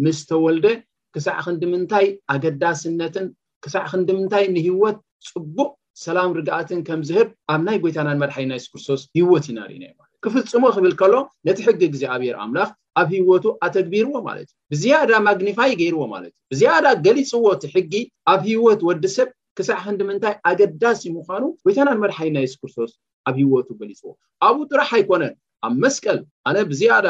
ምስ 0.04 0.18
ተወልደ 0.30 0.66
ክሳዕ 1.14 1.38
ክንዲምንታይ 1.46 2.06
ኣገዳስነትን 2.34 3.26
ክሳዕ 3.64 3.84
ክንዲምንታይ 3.92 4.44
ንህወት 4.54 4.98
ፅቡቅ 5.30 5.70
ሰላም 6.04 6.30
ርግኣትን 6.38 6.80
ከምዝህብ 6.88 7.28
ኣብ 7.54 7.60
ናይ 7.68 7.76
ጎይታናን 7.82 8.20
መድሓይ 8.24 8.44
ናይስክርሶስ 8.52 9.00
ሂወት 9.18 9.46
ኢናሪኢና 9.52 9.84
ዮ 9.90 10.11
ክፍፅሞ 10.24 10.64
ክብል 10.74 10.92
ከሎ 10.98 11.14
ነቲ 11.46 11.58
ሕጊ 11.66 11.80
እግዚኣብሔር 11.90 12.34
ኣምላኽ 12.42 12.68
ኣብ 13.00 13.08
ሂወቱ 13.22 13.44
ኣተግቢርዎ 13.66 14.12
ማለት 14.26 14.48
እዩ 14.52 14.72
ብዝያዳ 14.72 15.10
ማግኒፋይ 15.26 15.72
ገይርዎ 15.80 16.02
ማለት 16.12 16.32
እዩ 16.34 16.46
ብዝያዳ 16.52 16.84
ገሊፅዎ 17.06 17.44
ቲ 17.62 17.70
ሕጊ 17.74 17.92
ኣብ 18.32 18.42
ሂወት 18.50 18.80
ወዲሰብ 18.88 19.28
ክሳዕ 19.58 19.78
ህንድምንታይ 19.86 20.34
ኣገዳሲ 20.50 21.02
ምኳኑ 21.16 21.42
ወይ 21.66 21.74
ታና 21.76 21.88
ን 21.96 22.00
መድሓይና 22.04 22.36
የሱ 22.44 22.54
ክርስቶስ 22.62 22.92
ኣብ 23.28 23.34
ሂወቱ 23.40 23.68
ገሊፅዎ 23.80 24.10
ኣብኡ 24.48 24.58
ጥራሕ 24.70 24.90
ኣይኮነን 24.98 25.34
ኣብ 25.66 25.74
መስቀል 25.84 26.20
ኣነ 26.48 26.56
ብዝያዳ 26.70 27.06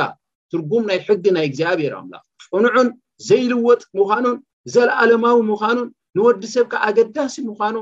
ትርጉም 0.52 0.86
ናይ 0.90 0.98
ሕጊ 1.08 1.24
ናይ 1.36 1.46
እግዚኣብሔር 1.50 1.92
ኣምላኽ 2.00 2.24
ፍኑዑን 2.48 2.88
ዘይልወጥ 3.28 3.82
ምዃኑን 3.98 4.38
ዘለኣለማዊ 4.76 5.36
ምዃኑን 5.52 5.88
ንወዲሰብካ 6.16 6.72
ኣገዳሲ 6.88 7.34
ምዃኑ 7.50 7.76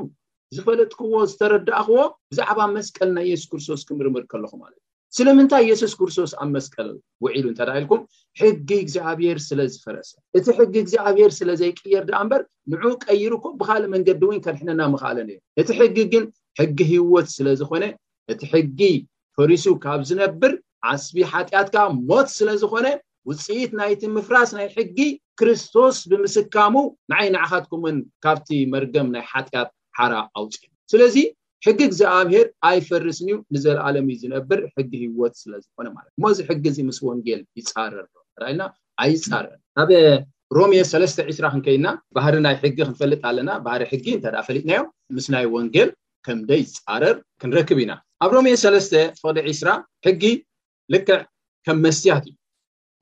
ዝፈለጥክዎ 0.56 1.14
ዝተረዳእክዎ 1.30 1.96
ብዛዕባ 2.32 2.60
መስቀል 2.76 3.10
ናይ 3.18 3.26
የሱ 3.32 3.42
ክርስቶስ 3.52 3.80
ክምርምር 3.88 4.22
ከለኩ 4.30 4.52
ማለት 4.64 4.80
እዩ 4.82 4.89
ስለምንታይ 5.16 5.64
የሱስ 5.68 5.92
ክርስቶስ 6.00 6.32
ኣብ 6.42 6.48
መስቀል 6.56 6.88
ውዒሉ 7.24 7.44
እንተዳይልኩም 7.52 8.00
ሕጊ 8.40 8.68
እግዚኣብሔር 8.82 9.38
ስለ 9.46 9.60
ዝፈረሰ 9.72 10.10
እቲ 10.38 10.46
ሕጊ 10.58 10.74
እግዚኣብሔር 10.82 11.30
ስለዘይቀየር 11.38 12.02
ድኣ 12.08 12.20
ምበር 12.26 12.42
ንዑ 12.72 12.84
ቀይር 13.04 13.34
ኮ 13.44 13.52
ብካልእ 13.60 13.90
መንገዲ 13.94 14.22
እወይን 14.26 14.42
ከድሕነና 14.44 14.80
ምክኣለን 14.94 15.30
እቲ 15.62 15.68
ሕጊ 15.80 15.96
ግን 16.12 16.24
ሕጊ 16.60 16.78
ህይወት 16.92 17.28
ስለ 17.36 17.46
ዝኮነ 17.62 17.84
እቲ 18.34 18.40
ሕጊ 18.54 18.80
ፈሪሱ 19.38 19.66
ካብ 19.84 20.00
ዝነብር 20.10 20.54
ዓስቢ 20.92 21.16
ሓጢኣትካ 21.32 21.76
ሞት 22.10 22.28
ስለ 22.38 22.48
ዝኮነ 22.62 22.86
ውፅኢት 23.28 23.72
ናይቲ 23.80 24.02
ምፍራስ 24.16 24.50
ናይ 24.58 24.68
ሕጊ 24.76 24.98
ክርስቶስ 25.40 25.96
ብምስካሙ 26.10 26.74
ንዓይ 27.12 27.26
ንዓካትኩምን 27.34 27.96
ካብቲ 28.26 28.48
መርገም 28.74 29.10
ናይ 29.16 29.24
ሓጢኣት 29.32 29.70
ሓራ 29.98 30.12
ኣውፅዩ 30.38 30.62
ስለዚ 30.92 31.16
ሕጊ 31.66 31.78
እግዚኣብሄር 31.88 32.46
ኣይፈርስንዩ 32.68 33.34
ንዘለኣለም 33.54 34.06
ዩ 34.10 34.14
ዝነብር 34.20 34.60
ሕጊ 34.76 34.92
ህወት 35.14 35.34
ስለዝኮነ 35.40 35.86
ማለት 35.96 36.12
እሞ 36.18 36.24
እዚ 36.34 36.38
ሕጊ 36.50 36.62
እዚ 36.72 36.78
ምስ 36.88 36.98
ወንጌል 37.08 37.40
ይፃረርልና 37.58 38.60
ኣይፃርዕ 39.04 39.50
ኣብ 39.82 39.90
ሮሜየን 40.58 40.86
3ለ 40.92 41.04
ዒስ 41.30 41.38
ክንከይድና 41.54 41.88
ባህሪ 42.16 42.34
ናይ 42.46 42.54
ሕጊ 42.62 42.76
ክንፈልጥ 42.86 43.20
ኣለና 43.30 43.50
ባህሪ 43.66 43.82
ሕጊ 43.92 44.06
እንዳ 44.18 44.24
ፈሊጥናዮ 44.46 44.80
ምስ 45.16 45.26
ናይ 45.34 45.44
ወንጌል 45.56 45.90
ከምደ 46.28 46.50
ይፃረር 46.62 47.16
ክንረክብ 47.42 47.78
ኢና 47.84 47.92
ኣብ 48.24 48.30
ሮሜየን 48.38 48.58
3 48.62 48.96
ፍቅዲ 49.24 49.46
ስ 49.60 49.74
ሕጊ 50.06 50.22
ልክዕ 50.94 51.18
ከም 51.66 51.78
መስትያት 51.86 52.24
እዩ 52.30 52.34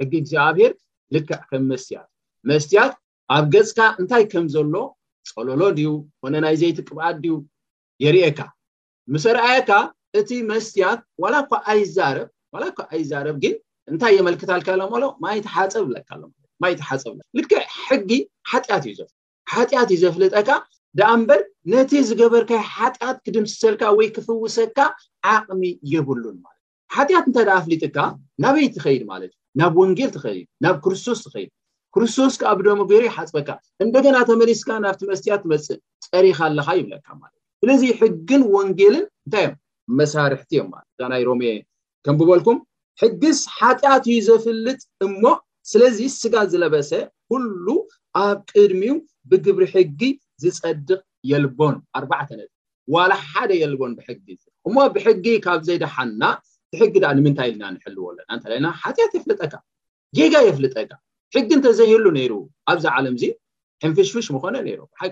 ሕጊ 0.01 0.13
እግዚኣብሄር 0.23 0.73
ልክዕ 1.15 1.39
ከም 1.51 1.63
መስትያትእዩ 1.71 2.27
መስትያት 2.51 2.93
ኣብ 3.37 3.45
ገፅካ 3.55 3.79
እንታይ 4.01 4.25
ከም 4.35 4.45
ዘሎ 4.57 4.75
ፀለሎ 5.35 5.61
ድዩ 5.79 5.91
ኮነ 6.23 6.35
ናይ 6.47 6.57
ዘይቲቅብኣት 6.63 7.17
ድዩ 7.25 7.35
የርኤካ 8.05 8.41
ምስርኣየካ 9.15 9.71
እቲ 10.21 10.31
መስትያት 10.51 11.01
ላኳኣይኳኣይዛረብ 11.23 13.37
ግን 13.45 13.55
እንታይ 13.91 14.13
የመልክታልካ 14.19 14.69
ሎሎ 14.81 15.05
ይሓፀብይሓፀልዕ 15.41 17.19
ሕጊ 17.89 18.11
ሓትዩሓጢኣት 18.51 19.91
እዩ 19.95 19.99
ዘፍልጠካ 20.05 20.51
ደኣ 20.99 21.11
ምበር 21.21 21.41
ነቲ 21.73 21.91
ዝገበርካ 22.09 22.51
ሓጢኣት 22.75 23.17
ክድምስሰልካ 23.25 23.83
ወይ 23.99 24.07
ክፍውሰካ 24.17 24.79
ዓቅሚ 25.35 25.63
የብሉን 25.93 26.37
ማለትእ 26.45 26.67
ሓጢኣት 26.97 27.25
እንታይዳ 27.31 27.51
ኣፍሊጥካ 27.61 27.97
ናበይ 28.45 28.67
ትኸይድ 28.77 29.03
ማለት 29.13 29.31
እዩ 29.35 29.41
ናብ 29.63 29.75
ወንጌል 29.83 30.11
ድ 30.17 30.19
ናብ 30.67 30.77
ክርስቶስ 30.85 31.19
ትኸይድ 31.27 31.51
ክርስቶስ 31.97 32.33
ከዓ 32.43 32.51
ብደሞ 32.61 32.81
ገሮይ 32.93 33.11
ሓፀበካ 33.17 33.49
እንደገና 33.87 34.17
ተመሊስካ 34.31 34.69
ናብቲ 34.87 35.03
መስትያት 35.13 35.41
ትመፅእ 35.47 35.79
ፀሪካ 36.13 36.39
ኣለካ 36.51 36.69
ይብለካ 36.81 37.07
ማት 37.21 37.33
ስለዚ 37.63 37.83
ሕግን 38.01 38.43
ወንጌልን 38.55 39.05
እንታይእዮም 39.21 39.55
መሳርሕቲ 39.99 40.51
እዮም 40.57 40.69
ለእ 40.99 41.09
ናይ 41.13 41.23
ሮሚ 41.29 41.43
ከም 42.05 42.17
ብበልኩም 42.21 42.59
ሕጊዝ 43.03 43.39
ሓጢኣት 43.59 44.05
እዩ 44.11 44.17
ዘፍልጥ 44.29 44.81
እሞ 45.07 45.23
ስለዚ 45.71 45.99
ስጋል 46.21 46.47
ዝለበሰ 46.53 46.91
ኩሉ 47.31 47.67
ኣብ 48.25 48.39
ቅድሚው 48.51 48.97
ብግብሪ 49.31 49.63
ሕጊ 49.75 50.01
ዝፀድቅ 50.43 50.99
የልቦን 51.31 51.77
ኣርባዕተ 51.99 52.29
ነት 52.41 52.51
ዋላ 52.95 53.13
ሓደ 53.31 53.51
የልቦን 53.63 53.93
ብሕጊ 53.99 54.27
እሞ 54.69 54.77
ብሕጊ 54.95 55.27
ካብ 55.47 55.61
ዘይደሓና 55.69 56.23
ብሕጊ 56.73 56.95
ዳኣ 57.03 57.13
ንምንታይ 57.19 57.49
ኢልና 57.51 57.65
ንሕልዎለና 57.75 58.29
እተለና 58.39 58.67
ሓጢያት 58.83 59.13
የፍልጠካ 59.17 59.55
ጀጋ 60.17 60.35
የፍልጠካ 60.47 60.91
ሕጊ 61.35 61.49
እንተዘህሉ 61.59 62.05
ነይሩ 62.19 62.33
ኣብዚ 62.73 62.85
ዓለም 62.97 63.15
እዚ 63.19 63.25
ሕንፍሽፍሽ 63.87 64.27
ምኮነ 64.37 64.55
ነይሮ 64.69 64.81
ቂ 65.01 65.11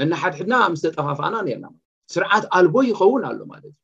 ነና 0.00 0.12
ሓድሕድና 0.22 0.54
ምስተጠፋፍኣና 0.72 1.34
ርና 1.46 1.66
ስርዓት 2.12 2.44
ኣልቦ 2.58 2.74
ይኸውን 2.90 3.22
ኣሎ 3.30 3.38
ማለት 3.52 3.64
እዩ 3.70 3.74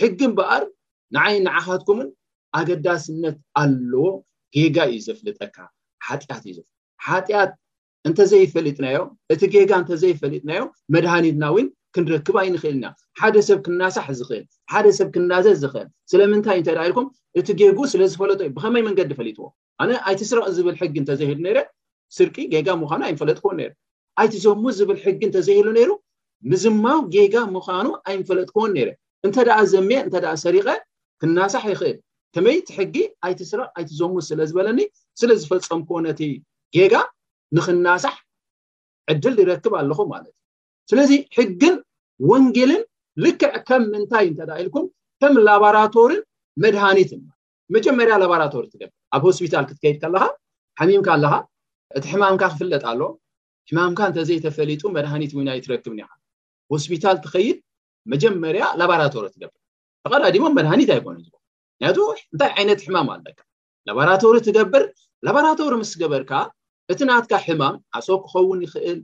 ሕጊ 0.00 0.20
በኣር 0.38 0.62
ንዓይ 1.14 1.34
ንዓኻትኩምን 1.46 2.08
ኣገዳስነት 2.58 3.36
ኣለዎ 3.60 4.04
ጌጋ 4.56 4.76
እዩ 4.92 4.98
ዘፍልጠካ 5.06 5.56
ሓጢት 6.06 6.42
ዩፍሓጢት 6.50 7.52
እንተዘይፈሊጥናዮ 8.08 8.98
እቲ 9.34 9.40
ጌጋ 9.54 9.70
እንተዘይፈሊጥናዮ 9.82 10.62
መድሃኒትና 10.94 11.44
ውን 11.56 11.68
ክንረክባ 11.96 12.36
ይንክእልና 12.46 12.86
ሓደ 13.20 13.34
ሰብ 13.48 13.58
ክናሳሕ 13.66 14.06
ዝኽእል 14.18 14.44
ሓደ 14.72 14.86
ሰብ 14.98 15.08
ክናዘ 15.14 15.46
ዝኽእል 15.62 15.88
ስለምንታይ 16.12 16.58
እንተዳልኩም 16.62 17.06
እቲ 17.40 17.48
ጌጉ 17.60 17.78
ስለ 17.92 18.02
ዝፈለጦ 18.14 18.40
እዩ 18.46 18.50
ብኸመይ 18.56 18.82
መንገዲ 18.88 19.12
ፈሊጥዎ 19.20 19.46
ኣነ 19.84 19.90
ኣይቲ 20.08 20.22
ስርቅ 20.32 20.44
ዝብል 20.58 20.76
ሕጊ 20.82 20.94
እንተዘይህሉ 21.02 21.38
ነረ 21.46 21.58
ስርቂ 22.18 22.36
ጌጋ 22.54 22.68
ምዃኑ 22.82 23.00
ኣይንፈለጥኩ 23.08 23.44
ነር 23.60 23.72
ኣይቲ 24.20 24.34
ዘሙስ 24.44 24.74
ዝብል 24.80 24.98
ሕጊ 25.04 25.20
እንተዘየሉ 25.28 25.66
ነይሩ 25.78 25.90
ምዝማው 26.50 26.98
ጌጋ 27.14 27.34
ምኳኑ 27.54 27.86
ኣይንፈለጥኮዎን 28.08 28.72
ነረ 28.76 28.88
እንተደኣ 29.26 29.56
ዘሜአ 29.72 29.98
እንተደ 30.06 30.26
ሰሪቀ 30.44 30.66
ክናሳሕ 31.20 31.64
ይክእል 31.72 31.94
ከመይቲ 32.34 32.66
ሕጊ 32.78 32.96
ኣይቲ 33.26 33.40
ስራ 33.50 33.60
ኣይቲ 33.76 33.88
ዘሙስ 34.00 34.24
ስለ 34.30 34.40
ዝበለኒ 34.50 34.80
ስለዝፈፀም 35.20 35.82
ኮነቲ 35.88 36.20
ጌጋ 36.76 36.94
ንክናሳሕ 37.56 38.14
ዕድል 39.12 39.34
ይረክብ 39.42 39.74
ኣለኩ 39.80 40.00
ማለት 40.12 40.32
እዩ 40.32 40.88
ስለዚ 40.90 41.10
ሕግን 41.36 41.74
ወንጌልን 42.30 42.82
ልክዕ 43.24 43.52
ከም 43.68 43.82
ምንታይ 43.92 44.24
እንተደ 44.30 44.50
ኢልኩም 44.62 44.86
ከም 45.22 45.34
ላባራቶሪን 45.46 46.20
መድሃኒትን 46.62 47.20
መጀመርያ 47.74 48.14
ላባራቶሪ 48.22 48.64
ትገብር 48.72 48.92
ኣብ 49.16 49.22
ሆስፒታል 49.30 49.64
ክትከይድ 49.68 49.98
ከለካ 50.04 50.24
ሓሚምካ 50.78 51.08
ኣለካ 51.16 51.34
እቲ 51.96 52.04
ሕማምካ 52.12 52.42
ክፍለጥ 52.52 52.82
ኣሎ 52.92 53.02
ሕማምካ 53.70 54.00
እንተዘይተፈሊጡ 54.10 54.82
መድሃኒት 54.96 55.32
ወይንይ 55.36 55.60
ትረክብ 55.66 55.92
ኒ 55.98 56.02
ሆስፒታል 56.72 57.16
ትኸይድ 57.24 57.58
መጀመርያ 58.12 58.64
ላባራቶሪ 58.80 59.26
ትገብር 59.34 59.58
ተቀዳዲሞም 60.04 60.54
መድሃኒት 60.58 60.90
ኣይኮኑ 60.94 61.16
ዝ 61.26 61.30
ንያቱ 61.82 61.98
እንታይ 62.34 62.50
ዓይነት 62.58 62.80
ሕማም 62.86 63.08
ኣለካ 63.14 63.38
ላባራቶሪ 63.88 64.36
ትገብር 64.46 64.84
ላባራቶሪ 65.26 65.72
ምስ 65.82 65.92
ገበርካ 66.02 66.32
እቲ 66.92 67.00
ናትካ 67.10 67.32
ሕማም 67.46 67.76
ዓሶ 67.98 68.08
ክኸውን 68.24 68.60
ይኽእል 68.66 68.98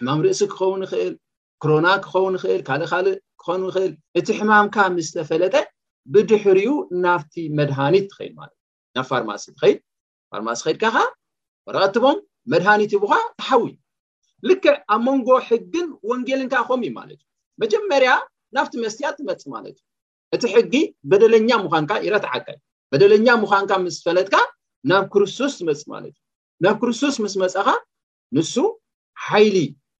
ሕማም 0.00 0.20
ርእሲ 0.26 0.40
ክኸውን 0.52 0.82
ይኽእል 0.86 1.14
ክሮና 1.62 1.86
ክኸውን 2.04 2.34
ይኽእል 2.38 2.62
ካልእካልእ 2.68 3.16
ክይእል 3.46 3.92
እቲ 4.18 4.28
ሕማምካ 4.38 4.76
ምስተፈለጠ 4.96 5.54
ብድሕርኡ 6.12 6.68
ናፍቲ 7.04 7.34
መድሃኒት 7.58 8.06
ትኸይድ 8.10 8.32
ማለት 8.40 8.56
እእዩ 8.56 8.96
ናብ 8.96 9.06
ፋርማሲ 9.12 9.44
ትኸይድ 9.56 9.78
ፋርማሲ 10.32 10.60
ከድካ 10.66 10.84
ኸዓ 10.94 11.04
ረቀትቦም 11.76 12.16
መድሃኒት 12.52 12.90
ይቡካ 12.96 13.14
ተሓዊ 13.40 13.64
ልክዕ 14.50 14.74
ኣብ 14.94 15.00
መንጎ 15.06 15.28
ሕግን 15.48 15.86
ወንጌልንካ 16.10 16.54
ኸም 16.68 16.80
እዩ 16.86 16.92
ማለት 16.98 17.18
እዩ 17.20 17.24
መጀመርያ 17.62 18.10
ናብቲ 18.56 18.72
መስትያት 18.84 19.16
ትመፅ 19.20 19.42
ማለት 19.54 19.76
እዩ 20.34 20.36
እቲ 20.36 20.42
ሕጊ 20.56 20.74
በደለኛ 21.10 21.48
ምዃንካ 21.66 21.92
ይረትዓካ 22.06 22.46
እዩ 22.56 22.60
በደለኛ 22.92 23.26
ምዃንካ 23.44 23.70
ምስ 23.84 23.96
ፈለጥካ 24.06 24.36
ናብ 24.90 25.04
ክርስቶስ 25.14 25.54
ትመፅ 25.60 25.80
ማለት 25.94 26.14
እዩ 26.16 26.24
ናብ 26.66 26.76
ክርስቶስ 26.82 27.16
ምስ 27.24 27.34
መፅእካ 27.44 27.68
ንሱ 28.36 28.54
ሓይሊ 29.26 29.56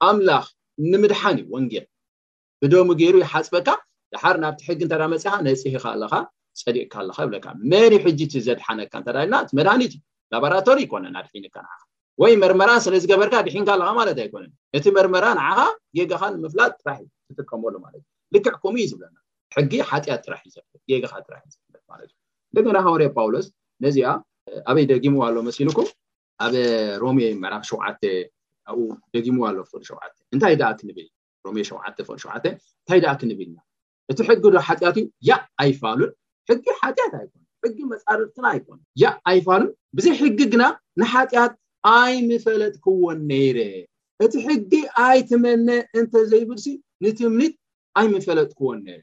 ኣምላኽ 0.08 0.46
ንምድሓን 0.92 1.36
እዩ 1.42 1.46
ወንጌል 1.56 1.86
ብደሚ 2.62 2.88
ገይሩ 3.00 3.16
ይሓፅበካ 3.24 3.68
ድሓር 4.14 4.36
ናብቲ 4.44 4.60
ሕጊ 4.70 4.80
እንተራ 4.88 5.02
መፅእካ 5.14 5.36
ነፅካ 5.48 5.84
ኣለካ 5.96 6.14
ፀዲቅካ 6.66 6.94
ኣለካ 7.04 7.18
ብለካ 7.30 7.46
መን 7.72 7.94
ሕጂ 8.04 8.20
እ 8.38 8.42
ዘድሓነካ 8.48 8.92
እተዳልና 9.02 9.34
እ 9.46 9.50
መድሃኒት 9.58 9.94
ዩ 9.98 10.00
ላቦራቶሪ 10.32 10.78
ይኮነ 10.86 11.04
ኣድሒንካ 11.20 11.56
ን 11.64 11.68
ወይ 12.22 12.32
መርመራ 12.42 12.70
ስለ 12.84 12.94
ዝገበርካ 13.02 13.34
ድሒንካ 13.46 13.68
ኣለካ 13.76 13.88
ማለት 13.98 14.18
ኣይኮነ 14.22 14.44
እቲ 14.76 14.84
መርመራ 14.98 15.24
ንዓካ 15.38 15.58
የጋኻ 15.98 16.22
ምፍላጥ 16.44 16.72
ራሕ 16.88 16.98
ዝጥቀመሉ 17.28 17.74
ማለትእዩ 17.84 18.04
ልክዕ 18.34 18.54
ከምኡ 18.62 18.74
እዩ 18.80 18.84
ዝብለና 18.90 19.16
ሕጊ 19.54 19.72
ሓጢኣት 19.90 20.24
ራ 20.32 20.34
ራእ 21.32 21.44
ማለትእዩ 21.92 22.14
እንደገና 22.50 22.76
ሃርያ 22.86 23.08
ጳውሎስ 23.16 23.46
ነዚኣ 23.86 24.08
ኣበይ 24.70 24.86
ደጊምዋ 24.92 25.22
ኣሎ 25.28 25.36
መሲልኩም 25.48 25.88
ኣብ 26.46 26.54
ሮሜ 27.02 27.18
መዕራክ 27.42 27.64
ሸውዓ 27.70 27.84
ኣብኡ 28.70 28.86
ደጊምዋ 29.14 29.44
ኣሎ 29.50 29.58
ፍቅሉ 29.70 29.82
ሸው 29.90 29.98
እንታይ 30.34 30.54
ደኣ 30.60 30.70
ክንብልሸቅ 30.78 31.66
ሸው 32.22 32.30
እንታይ 32.44 32.98
ደኣ 33.04 33.12
ክንብል 33.20 33.48
ኢና 33.50 33.58
እቲ 34.12 34.18
ሕጊ 34.30 34.38
ዶ 34.54 34.58
ሓጢኣት 34.68 34.96
ዩ 35.00 35.04
ያ 35.28 35.32
ኣይፋሉን 35.62 36.10
ሕጊ 36.50 36.64
ሓጢያት 36.80 37.12
ኣይኮ 37.20 37.32
ሕጊ 37.64 37.78
መፃርርትና 37.92 38.44
ኣይኮ 38.54 38.66
ያ 39.02 39.06
ኣይፋሉን 39.32 39.70
ብዙ 39.98 40.06
ሕጊ 40.22 40.38
ግና 40.54 40.64
ንሓጢኣት 41.00 41.52
ኣይ 41.94 42.14
ምፈለጥክዎን 42.28 43.18
ነይረ 43.30 43.58
እቲ 44.24 44.32
ሕጊ 44.48 44.72
ኣይትመነ 45.06 45.68
እንተዘይብልሲ 45.98 46.66
ንትምኒት 47.04 47.54
ኣይምፈለጥ 48.00 48.48
ክዎን 48.58 48.78
ነ 48.86 48.96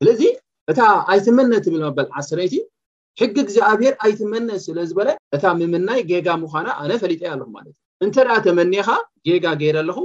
ስለዚ 0.00 0.22
እታ 0.70 0.80
ኣይትመነ 1.12 1.50
እትብል 1.60 1.82
መበል 1.86 2.06
ዓ0ረይቲ 2.18 2.54
ሕጊ 3.20 3.36
እግዚኣብሔር 3.44 3.94
ኣይትመነ 4.06 4.48
ስለ 4.66 4.78
ዝበለ 4.90 5.08
እታ 5.36 5.44
ምምናይ 5.60 6.00
ጌጋ 6.10 6.28
ምዃና 6.42 6.66
ኣነ 6.82 6.90
ፈሊጠ 7.02 7.22
ኣለኩ 7.34 7.48
ማለት 7.56 7.74
እዩ 7.76 7.98
እንተደኣ 8.06 8.36
ተመኒካ 8.46 8.88
ጌጋ 9.28 9.46
ገይረ 9.62 9.76
ኣለኩ 9.82 9.98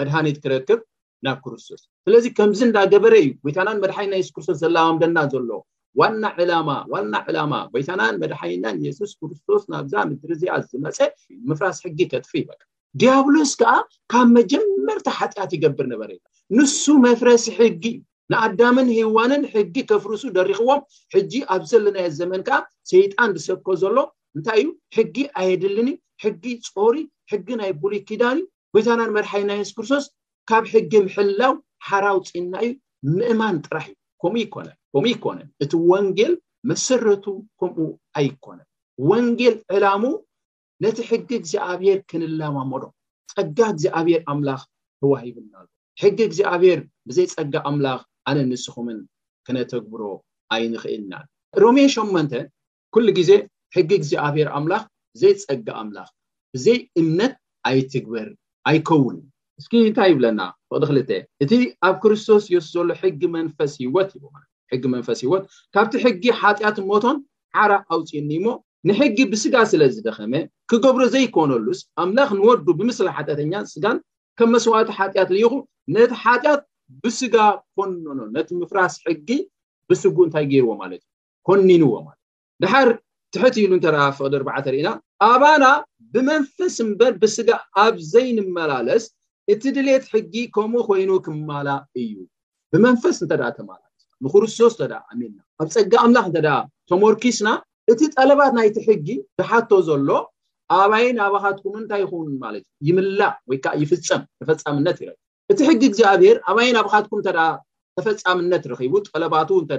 መድሃኒት 0.00 0.36
ክረክብ 0.44 0.80
ናብ 1.26 1.38
ክርስቶስ 1.44 1.82
ስለዚ 2.06 2.24
ከምዚ 2.38 2.60
እንዳገበረ 2.68 3.14
እዩ 3.22 3.30
ቤታናን 3.48 3.80
መድሓኒና 3.84 4.14
ሱ 4.26 4.30
ክርስቶስ 4.36 4.58
ዘላምደና 4.64 5.18
ዘሎ 5.34 5.50
ዋና 5.98 6.24
ዕላማ 6.42 6.70
ዋና 6.92 7.14
ዕላማ 7.30 7.52
ወይታናን 7.74 8.18
መድሓይናን 8.22 8.76
የሱስ 8.86 9.12
ክርስቶስ 9.20 9.62
ናብዛ 9.72 9.94
ምድሪ 10.10 10.32
ዚኣ 10.42 10.54
ዝመፀ 10.70 10.98
ምፍራስ 11.48 11.78
ሕጊ 11.86 11.98
ከጥፍ 12.12 12.32
ይበቃ 12.40 12.60
ዲያብሎስ 13.00 13.52
ከዓ 13.60 13.72
ካብ 14.12 14.28
መጀመርታ 14.36 15.06
ሓጢኣት 15.18 15.50
ይገብር 15.56 15.86
ነበረ 15.92 16.10
ንሱ 16.58 16.84
መፍረሲ 17.06 17.44
ሕጊእ 17.58 17.98
ንኣዳምን 18.32 18.86
ህዋንን 18.98 19.42
ሕጊ 19.54 19.74
ከፍርሱ 19.90 20.22
ደሪክዎም 20.38 20.80
ሕጂ 21.14 21.32
ኣብ 21.54 21.62
ዘለናየ 21.70 22.08
ዘመን 22.20 22.42
ከዓ 22.48 22.58
ሰይጣን 22.92 23.32
ዝሰኮ 23.38 23.66
ዘሎ 23.82 23.96
እንታይ 24.38 24.60
እዩ 24.62 24.68
ሕጊ 24.96 25.16
ኣየድልን 25.42 25.88
ሕጊ 26.24 26.44
ፆሪ 26.74 26.96
ሕጊ 27.32 27.48
ናይ 27.62 27.72
ብሉይ 27.82 28.00
ኪዳን 28.08 28.38
እዩ 28.42 28.46
ጎይታናን 28.74 29.12
መድሓይናን 29.16 29.62
ሱስ 29.68 29.74
ክርስቶስ 29.78 30.04
ካብ 30.50 30.64
ሕጊ 30.74 30.92
ምሕላው 31.06 31.54
ሓራው 31.88 32.20
ፂና 32.30 32.52
እዩ 32.68 32.72
ምእማን 33.16 33.58
ጥራሕ 33.66 33.86
እዩ 33.92 33.96
ከምኡ 34.22 34.40
ይኮነ 34.46 34.68
ከም 34.94 35.04
ይኮነ 35.12 35.38
እቲ 35.64 35.72
ወንጌል 35.90 36.32
መሰረቱ 36.70 37.24
ከምኡ 37.60 37.86
ኣይኮነን 38.18 38.68
ወንጌል 39.10 39.56
ዕላሙ 39.74 40.02
ነቲ 40.84 40.96
ሕጊ 41.10 41.28
እግዚኣብሔር 41.40 41.98
ክንለማመዶ 42.10 42.82
ፀጋ 43.32 43.58
እግዚኣብሔር 43.74 44.20
ኣምላኽ 44.32 44.62
ተዋሂብና 45.00 45.54
ሕጊ 46.02 46.18
እግዚኣብሔር 46.28 46.80
ብዘይፀጋ 47.08 47.54
ኣምላኽ 47.70 48.00
ኣነ 48.28 48.38
ንስኹምን 48.50 48.98
ክነተግብሮ 49.46 50.02
ኣይንኽእልና 50.54 51.12
ሮሜየን 51.64 51.90
8መን 51.96 52.28
ኩሉ 52.94 53.06
ግዜ 53.18 53.30
ሕጊ 53.76 53.90
እግዚኣብሔር 54.00 54.48
ኣምላኽ 54.58 54.82
ብዘይፀጋ 55.14 55.68
ኣምላኽ 55.82 56.08
ብዘይ 56.54 56.78
እምነት 57.00 57.34
ኣይትግበር 57.68 58.28
ኣይከውን 58.70 59.18
እስኪ 59.60 59.72
እንታይ 59.86 60.08
ይብለና 60.12 60.40
ብቅዲ 60.72 60.84
ክል 60.90 60.98
እቲ 61.44 61.50
ኣብ 61.86 61.96
ክርስቶስ 62.02 62.44
የስ 62.56 62.66
ዘሎ 62.74 62.88
ሕጊ 63.02 63.20
መንፈስ 63.36 63.72
ሂወት 63.84 64.10
ይዎ 64.16 64.24
ሕጊ 64.72 64.84
መንፈስ 64.94 65.18
ሂወት 65.24 65.44
ካብቲ 65.74 65.92
ሕጊ 66.04 66.22
ሓጢኣት 66.40 66.78
ሞቶን 66.90 67.16
ዓራ 67.64 67.72
ኣውፅኒ 67.94 68.28
እሞ 68.38 68.46
ንሕጊ 68.88 69.18
ብስጋ 69.32 69.54
ስለ 69.70 69.82
ዝደኸመ 69.94 70.34
ክገብሮ 70.70 71.02
ዘይኮነሉስ 71.14 71.80
ኣምላኽ 72.02 72.28
ንወዱ 72.38 72.66
ብምስሊ 72.78 73.08
ሓጢተኛ 73.16 73.52
ስጋን 73.72 73.98
ከም 74.38 74.48
መስዋእቲ 74.54 74.88
ሓጢኣት 74.98 75.30
ልይኹ 75.36 75.52
ነቲ 75.94 76.10
ሓጢኣት 76.22 76.62
ብስጋ 77.02 77.36
ኮኖኖ 77.76 78.18
ነቲ 78.36 78.48
ምፍራስ 78.60 78.94
ሕጊ 79.06 79.28
ብስጉ 79.88 80.16
እንታይ 80.26 80.46
ገይርዎ 80.52 80.70
ማለት 80.82 81.02
እዩ 81.04 81.08
ኮኒንዎ 81.48 81.92
ማለትዩ 82.06 82.24
ድሓር 82.62 82.88
ትሕት 83.34 83.54
ኢሉ 83.62 83.72
እተ 83.80 83.86
ፍቅሊ 84.18 84.34
ርዓተርኢና 84.48 84.88
ኣባና 85.30 85.64
ብመንፈስ 86.14 86.76
እምበር 86.84 87.12
ብስጋ 87.22 87.48
ኣብ 87.84 87.94
ዘይንመላለስ 88.12 89.04
እቲ 89.52 89.62
ድሌት 89.76 90.04
ሕጊ 90.14 90.32
ከምኡ 90.54 90.80
ኮይኑ 90.88 91.10
ክማላ 91.26 91.68
እዩ 92.02 92.14
ብመንፈስ 92.72 93.16
እንተደ 93.24 93.42
ተማለ 93.60 93.80
ንክርስስ 94.24 94.74
እተ 94.84 94.92
ኣሜንና 95.12 95.38
ኣብ 95.62 95.68
ፀጋ 95.74 95.92
ኣምላኽ 96.04 96.24
እንተደ 96.30 96.48
ተሞርኪስና 96.90 97.48
እቲ 97.92 98.00
ጠለባት 98.16 98.52
ናይቲ 98.58 98.76
ሕጊ 98.88 99.08
ዝሓቶ 99.38 99.70
ዘሎ 99.88 100.10
ኣባይን 100.76 101.16
ኣባካትኩም 101.26 101.74
እንታይ 101.82 102.02
ይኹን 102.04 102.28
ማለት 102.44 102.64
ዩ 102.86 102.90
ይምላእ 102.90 103.32
ወይዓ 103.50 103.64
ይፍፀም 103.82 104.22
ተፈፃምነት 104.40 104.98
ይረ 105.04 105.10
እቲ 105.52 105.58
ሕጊ 105.70 105.80
እግዚኣብሔር 105.90 106.36
ኣባይን 106.50 106.76
ኣባካትኩም 106.82 107.22
ተ 107.28 107.32
ተፈፃምነት 107.98 108.64
ረቡ 108.72 108.92
ጠለባት 109.08 109.50
እተ 109.60 109.72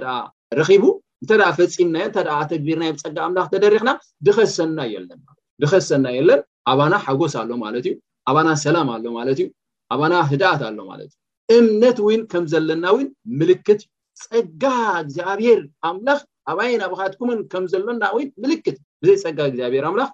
ረቡ 0.70 0.84
እንተ 1.22 1.30
ፈፂምናዮ 1.58 2.06
ተ 2.16 2.26
ተግቢርና 2.50 2.84
ኣብ 2.92 2.96
ፀጋ 3.04 3.16
ኣምላክ 3.28 3.48
ተደሪክና 3.54 3.90
ድኸስሰና 4.26 4.78
የለን 4.92 5.20
እድኸስሰና 5.62 6.06
የለን 6.18 6.40
ኣባና 6.72 6.92
ሓጎስ 7.06 7.34
ኣሎ 7.42 7.50
ማለት 7.64 7.84
እዩ 7.90 7.94
ኣባና 8.30 8.48
ሰላም 8.64 8.88
ኣሎ 8.96 9.04
ማለት 9.18 9.38
እዩ 9.42 9.46
ኣባና 9.94 10.12
ህድኣት 10.32 10.62
ኣሎ 10.68 10.78
ማለት 10.92 11.10
እዩ 11.52 11.58
እምነት 11.58 11.98
ውይን 12.06 12.22
ከምዘለና 12.32 12.84
እውን 12.94 13.06
ምልክት 13.40 13.80
እዩ 13.84 13.88
ፀጋ 14.24 14.62
እግዚኣብሔር 15.02 15.60
ኣምላኽ 15.88 16.20
ኣባይን 16.52 16.82
ኣብካትኩምን 16.86 17.40
ከምዘሎና 17.52 18.02
ወይ 18.16 18.24
ምልክት 18.42 18.78
ብዘይ 19.02 19.18
ፀጋ 19.24 19.38
እግዚኣብሔር 19.50 19.84
ኣምላኽ 19.90 20.10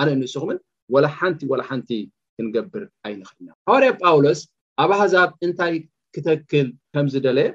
ኣነ 0.00 0.08
እንስኹምን 0.16 0.58
ወላ 0.94 1.06
ሓንቲ 1.18 1.40
ወላ 1.52 1.62
ሓንቲ 1.68 1.90
ክንገብር 2.38 2.84
ኣይንክልና 3.06 3.48
ሃዋርያ 3.68 3.90
ጳውሎስ 4.02 4.40
ኣብ 4.82 4.90
ኣህዛብ 4.96 5.28
እንታይ 5.46 5.74
ክተክል 6.14 6.68
ከምዝደለየ 6.94 7.48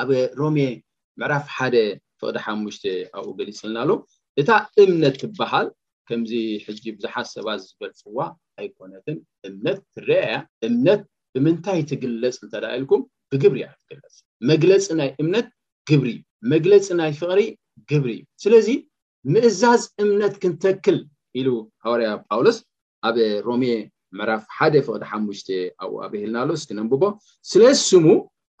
ኣብ 0.00 0.08
ሮሜ 0.40 0.58
ምዕራፍ 1.20 1.46
1 1.66 1.76
ሰቅደሓሙሽ 2.20 2.76
ኣብኡ 3.16 3.28
ገሊፅልና 3.38 3.78
ኣሎ 3.84 3.92
እታ 4.40 4.50
እምነት 4.82 5.14
ትበሃል 5.22 5.66
ከምዚ 6.08 6.32
ሕጂ 6.64 6.82
ብዙሓት 6.96 7.26
ሰባዝዝበልፅዋ 7.34 8.18
ኣይኮነትን 8.60 9.18
እምነት 9.48 9.78
ትርኣያ 9.94 10.34
እምነት 10.68 11.02
ብምንታይ 11.34 11.80
ትግለፅ 11.90 12.36
እንተደ 12.44 12.64
ኢልኩም 12.78 13.02
ብግብሪእያ 13.32 13.68
መግለፂ 14.50 14.86
ናይ 15.00 15.10
እምነት 15.22 15.46
ግብሪ 15.90 16.08
እዩ 16.16 16.22
መግለፂ 16.52 16.86
ናይ 17.00 17.10
ፍቅሪ 17.20 17.40
ግብሪ 17.90 18.10
እዩ 18.22 18.24
ስለዚ 18.44 18.68
ምእዛዝ 19.34 19.82
እምነት 20.04 20.34
ክንተክል 20.42 20.98
ኢሉ 21.40 21.48
ሃዋርያ 21.84 22.08
ጳውሎስ 22.28 22.58
ኣብ 23.08 23.16
ሮሜ 23.48 23.64
ምዕራፍ 24.18 24.42
1ደ 24.58 24.74
ፍቅሪሓሙሽ 24.86 25.38
ኣብኡ 25.82 25.96
ኣበህልና 26.04 26.36
ኣሎ 26.44 26.50
እስክነንብቦ 26.60 27.02
ስለዚ 27.50 27.78
ስሙ 27.90 28.06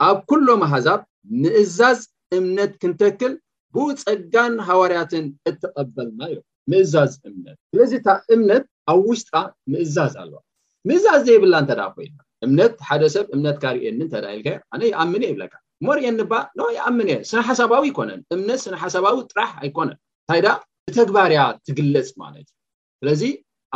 ኣብ 0.08 0.18
ኩሎም 0.30 0.62
ኣሃዛብ 0.68 1.00
ምእዛዝ 1.42 2.00
እምነት 2.38 2.72
ክንተክል 2.82 3.32
ብኡ 3.74 3.84
ፀጋን 4.02 4.54
ሃዋርያትን 4.68 5.26
እትቀበልና 5.50 6.20
እዮም 6.32 6.44
ምእዛዝ 6.72 7.12
እምነት 7.28 7.56
ስለዚ 7.72 7.92
እታ 8.00 8.08
እምነት 8.36 8.64
ኣብ 8.92 9.00
ውሽጣ 9.10 9.32
ምእዛዝ 9.72 10.12
ኣለዋ 10.22 10.40
ምእዛዝ 10.88 11.20
ዘይብላ 11.28 11.52
እንተዳ 11.62 11.80
ኮይልና 11.96 12.18
እምነት 12.46 12.72
ሓደሰብ 12.88 13.26
እምነት 13.36 13.56
ካሪእየኒ 13.62 14.00
ተዳልከ 14.12 14.46
ኣነ 14.74 14.82
ይኣምነ 14.90 15.22
ይብለካ 15.30 15.54
እሞርኤየኒበ 15.82 16.32
ን 16.58 16.68
ይኣምን 16.76 17.08
እየ 17.10 17.16
ስነሓሳባዊ 17.30 17.82
ይኮነን 17.90 18.20
እምነት 18.34 18.60
ስሓሳባዊ 18.64 19.16
ጥራሕ 19.32 19.50
ኣይኮነን 19.62 19.98
ታይዳ 20.30 20.46
ብተግባርያ 20.88 21.40
ትግለፅ 21.66 22.08
ማለት 22.22 22.46
እዩ 22.50 22.98
ስለዚ 23.00 23.22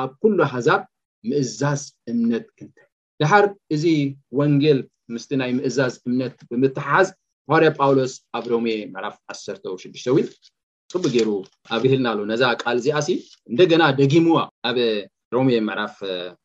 ኣብ 0.02 0.10
ኩሉ 0.22 0.38
ሃዛብ 0.54 0.82
ምእዛዝ 1.30 1.82
እምነት 2.12 2.46
ክንተ 2.58 2.76
ድሓር 3.22 3.44
እዚ 3.74 3.84
ወንጌል 4.40 4.80
ምስ 5.14 5.24
ናይ 5.40 5.50
ምእዛዝ 5.58 5.94
እምነት 6.08 6.36
ብምትሓዝ 6.50 7.08
ካዋርያ 7.48 7.68
ጳውሎስ 7.78 8.12
ኣብ 8.38 8.44
ሮሜ 8.52 8.66
መዕራፍ 8.94 9.14
16 9.34 10.34
ፅቡ 10.92 11.02
ገይሩ 11.14 11.30
ኣብ 11.76 11.82
ህልና 11.92 12.06
ኣሎ 12.12 12.20
ነዛ 12.32 12.42
ቃል 12.62 12.76
እዚኣሲ 12.82 13.08
እንደገና 13.50 13.82
ደጊምዋ 14.00 14.38
ኣብ 14.68 14.76
ሮሜ 15.36 15.48
ምዕራፍ 15.68 15.96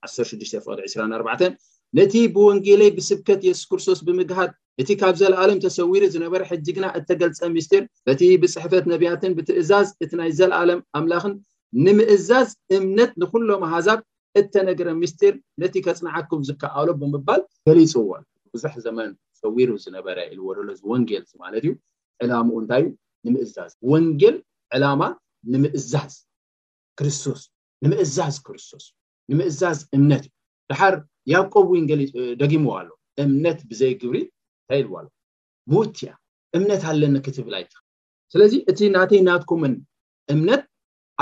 16ፍ24 0.07 1.53
ነቲ 1.97 2.13
ብወንጌለይ 2.36 2.89
ብስብከት 2.97 3.41
የሱስ 3.47 3.65
ክርስቶስ 3.71 3.99
ብምግሃት 4.06 4.51
እቲ 4.82 4.89
ካብ 5.01 5.15
ዘለኣለም 5.21 5.60
ተሰዊሩ 5.65 6.03
ዝነበረ 6.13 6.41
ሕጂ 6.51 6.65
ግና 6.77 6.86
እተገልፀ 6.99 7.41
ሚስትር 7.56 7.82
በቲ 8.08 8.21
ብፅሕፈት 8.43 8.86
ነብያትን 8.93 9.36
ብትእዛዝ 9.38 9.89
እቲ 10.03 10.12
ናይ 10.19 10.32
ዘለኣለም 10.39 10.79
ኣምላኽን 10.99 11.34
ንምእዛዝ 11.86 12.49
እምነት 12.77 13.12
ንኩሎም 13.23 13.63
ሃዛብ 13.73 13.99
እተነገረ 14.41 14.89
ምስትር 15.03 15.34
ነቲ 15.62 15.75
ከፅንዓኩም 15.88 16.41
ዝከኣሎ 16.49 16.88
ብምባል 17.01 17.41
ገሊፅዎ 17.69 18.08
ብቡዙሕ 18.13 18.75
ዘመን 18.86 19.10
ተሰዊሩ 19.36 19.69
ዝነበረ 19.86 20.17
ኢዝወሎ 20.34 20.58
ወንጌል 20.91 21.23
ማለት 21.43 21.62
እዩ 21.65 21.73
ዕላሙኡ 22.25 22.58
እንታይ 22.63 22.82
እዩ 22.88 22.91
ንምእዛዝ 23.27 23.71
ወንጌል 23.91 24.38
ዕላማ 24.77 25.01
ንምእዛዝ 25.53 26.13
ክርስቶስእ 27.01 27.47
ንምእዛዝ 27.86 28.36
ክርስቶስእዩ 28.47 28.91
ንምእዛዝ 29.32 29.79
እምነት 29.97 30.25
እዩ 30.27 30.32
ባሓር 30.73 30.95
ያዕቆብ 31.31 31.65
ውይን 31.71 31.86
ገሊፅ 31.89 32.12
ደጊምዋኣሎ 32.41 32.89
እምነት 33.23 33.59
ብዘይ 33.69 33.91
ግብሪ 34.01 34.17
እንታይ 34.23 34.79
ይልዋሎ 34.81 35.05
ሙውትያ 35.71 36.09
እምነት 36.57 36.81
ኣለኒ 36.91 37.15
ክትብላይት 37.25 37.73
ስለዚ 38.33 38.53
እቲ 38.71 38.79
ናተይ 38.95 39.21
ናትኩምን 39.27 39.73
እምነት 40.33 40.63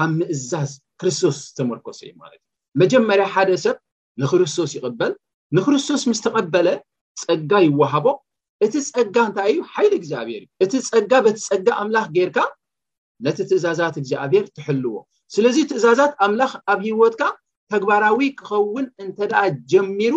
ኣብ 0.03 0.11
ምእዛዝ 0.19 0.71
ክርስቶስ 1.01 1.37
ዝተመርኮሶ 1.47 1.99
እዩ 2.05 2.11
ማለት 2.21 2.39
እዩ 2.41 2.79
መጀመርያ 2.81 3.25
ሓደ 3.33 3.49
ሰብ 3.65 3.77
ንክርስቶስ 4.23 4.71
ይቅበል 4.77 5.13
ንክርስቶስ 5.57 6.01
ምስተቀበለ 6.11 6.67
ፀጋ 7.23 7.51
ይዋሃቦ 7.67 8.07
እቲ 8.67 8.73
ፀጋ 8.95 9.15
እንታይ 9.29 9.49
እዩ 9.53 9.59
ሓይሊ 9.73 9.93
እግዚኣብሔር 10.01 10.41
እዩ 10.45 10.49
እቲ 10.65 10.73
ፀጋ 10.91 11.11
በቲ 11.27 11.37
ፀጋ 11.49 11.67
ኣምላኽ 11.83 12.07
ጌይርካ 12.17 12.39
ነቲ 13.25 13.37
ትእዛዛት 13.51 13.95
እግዚኣብሔር 14.03 14.45
ትሕልዎ 14.57 14.95
ስለዚ 15.35 15.57
ትእዛዛት 15.73 16.13
ኣምላኽ 16.27 16.53
ኣብ 16.73 16.79
ሂወትካ 16.89 17.21
ተግባራዊ 17.73 18.19
ክኸውን 18.39 18.85
እንተደኣ 19.03 19.41
ጀሚሩ 19.71 20.13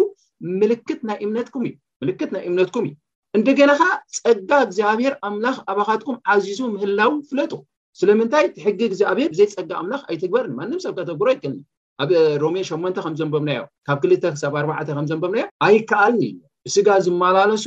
ምልት 0.58 0.88
እምኩም 1.26 1.64
እምልክት 2.02 2.30
ናይ 2.34 2.42
እምነትኩም 2.50 2.86
እዩ 2.90 2.96
እንደገናከ 3.36 3.82
ፀጋ 4.16 4.48
እግዚኣብሔር 4.64 5.14
ኣምላኽ 5.28 5.56
ኣባካትኩም 5.72 6.16
ዓዝዙ 6.32 6.58
ምህላው 6.74 7.12
ፍለጡ 7.28 7.52
ስለምንታይ 8.00 8.46
ሕጊ 8.64 8.80
እግዚኣብሔር 8.88 9.28
ብዘይፀጋ 9.34 9.70
ኣምላኽ 9.82 10.02
ኣይትግበርን 10.10 10.52
ማንም 10.58 10.80
ሰብ 10.84 10.92
ከተግብሮ 10.98 11.28
ኣይክእል 11.32 11.54
ኣብ 12.02 12.10
ሮሜ 12.44 12.56
8 12.70 13.00
ከም 13.04 13.14
ዘንበብናዮ 13.20 13.62
ካብ 13.88 13.98
ክል 14.02 14.12
ብ 14.24 14.30
4 14.76 14.94
ምዘንበናዮ 15.00 15.44
ኣይከኣልን 15.66 16.20
እዩ 16.26 16.36
ብስጋ 16.66 16.88
ዝመላለሱ 17.06 17.64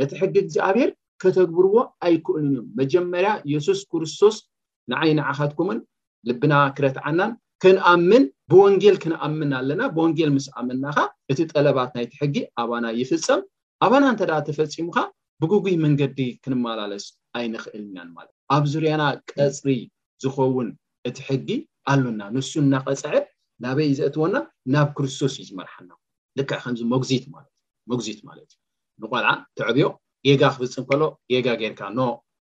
ነቲ 0.00 0.10
ሕጊ 0.22 0.34
እግዚኣብሔር 0.44 0.90
ከተግብርዎ 1.24 1.76
ኣይክእሉን 2.06 2.48
እዮም 2.52 2.64
መጀመርያ 2.80 3.32
የሱስ 3.52 3.82
ክርስቶስ 3.92 4.38
ንዓይን 4.92 5.20
ዓካትኩምን 5.30 5.78
ልብና 6.30 6.54
ክረት 6.78 6.98
ዓናን 7.08 7.32
ክንኣምን 7.62 8.24
ብወንጌል 8.52 8.96
ክንኣምን 9.02 9.52
ኣለና 9.58 9.82
ብወንጌል 9.96 10.30
ምስ 10.36 10.46
ኣምንናካ 10.60 10.98
እቲ 11.32 11.38
ጠለባት 11.52 11.90
ናይቲ 11.96 12.12
ሕጊ 12.22 12.36
ኣባና 12.62 12.86
ይፍፀም 13.00 13.40
ኣባና 13.84 14.04
እንተዳ 14.12 14.32
ተፈፂሙካ 14.48 14.98
ብጉጉይ 15.42 15.76
መንገዲ 15.84 16.18
ክንመላለስ 16.44 17.04
ኣይንክእልናን 17.38 18.08
ማለት 18.16 18.34
እ 18.36 18.48
ኣብ 18.56 18.64
ዙርያና 18.72 19.04
ቀፅሪ 19.32 19.68
ዝኸውን 20.24 20.68
እቲ 21.10 21.18
ሕጊ 21.28 21.48
ኣሎና 21.92 22.20
ንሱ 22.34 22.52
እናቐፀዕብ 22.64 23.24
ናበይ 23.64 23.90
ዘእትወና 23.98 24.36
ናብ 24.74 24.88
ክርስቶስ 24.96 25.34
እዩ 25.42 25.46
ዝመርሐና 25.48 25.90
ልካዕ 26.38 26.60
ከምዚ 26.64 26.80
መዚት 26.92 27.24
ትመጉዚት 27.28 28.20
ማለት 28.28 28.50
እዩ 28.96 29.00
ንቋልዓ 29.04 29.32
ተዕብዮ 29.58 29.86
ጌጋ 30.28 30.42
ክፍፅም 30.54 30.84
ከሎ 30.90 31.02
ጌጋ 31.32 31.46
ጌይርካ 31.62 31.80
ኖ 31.96 32.00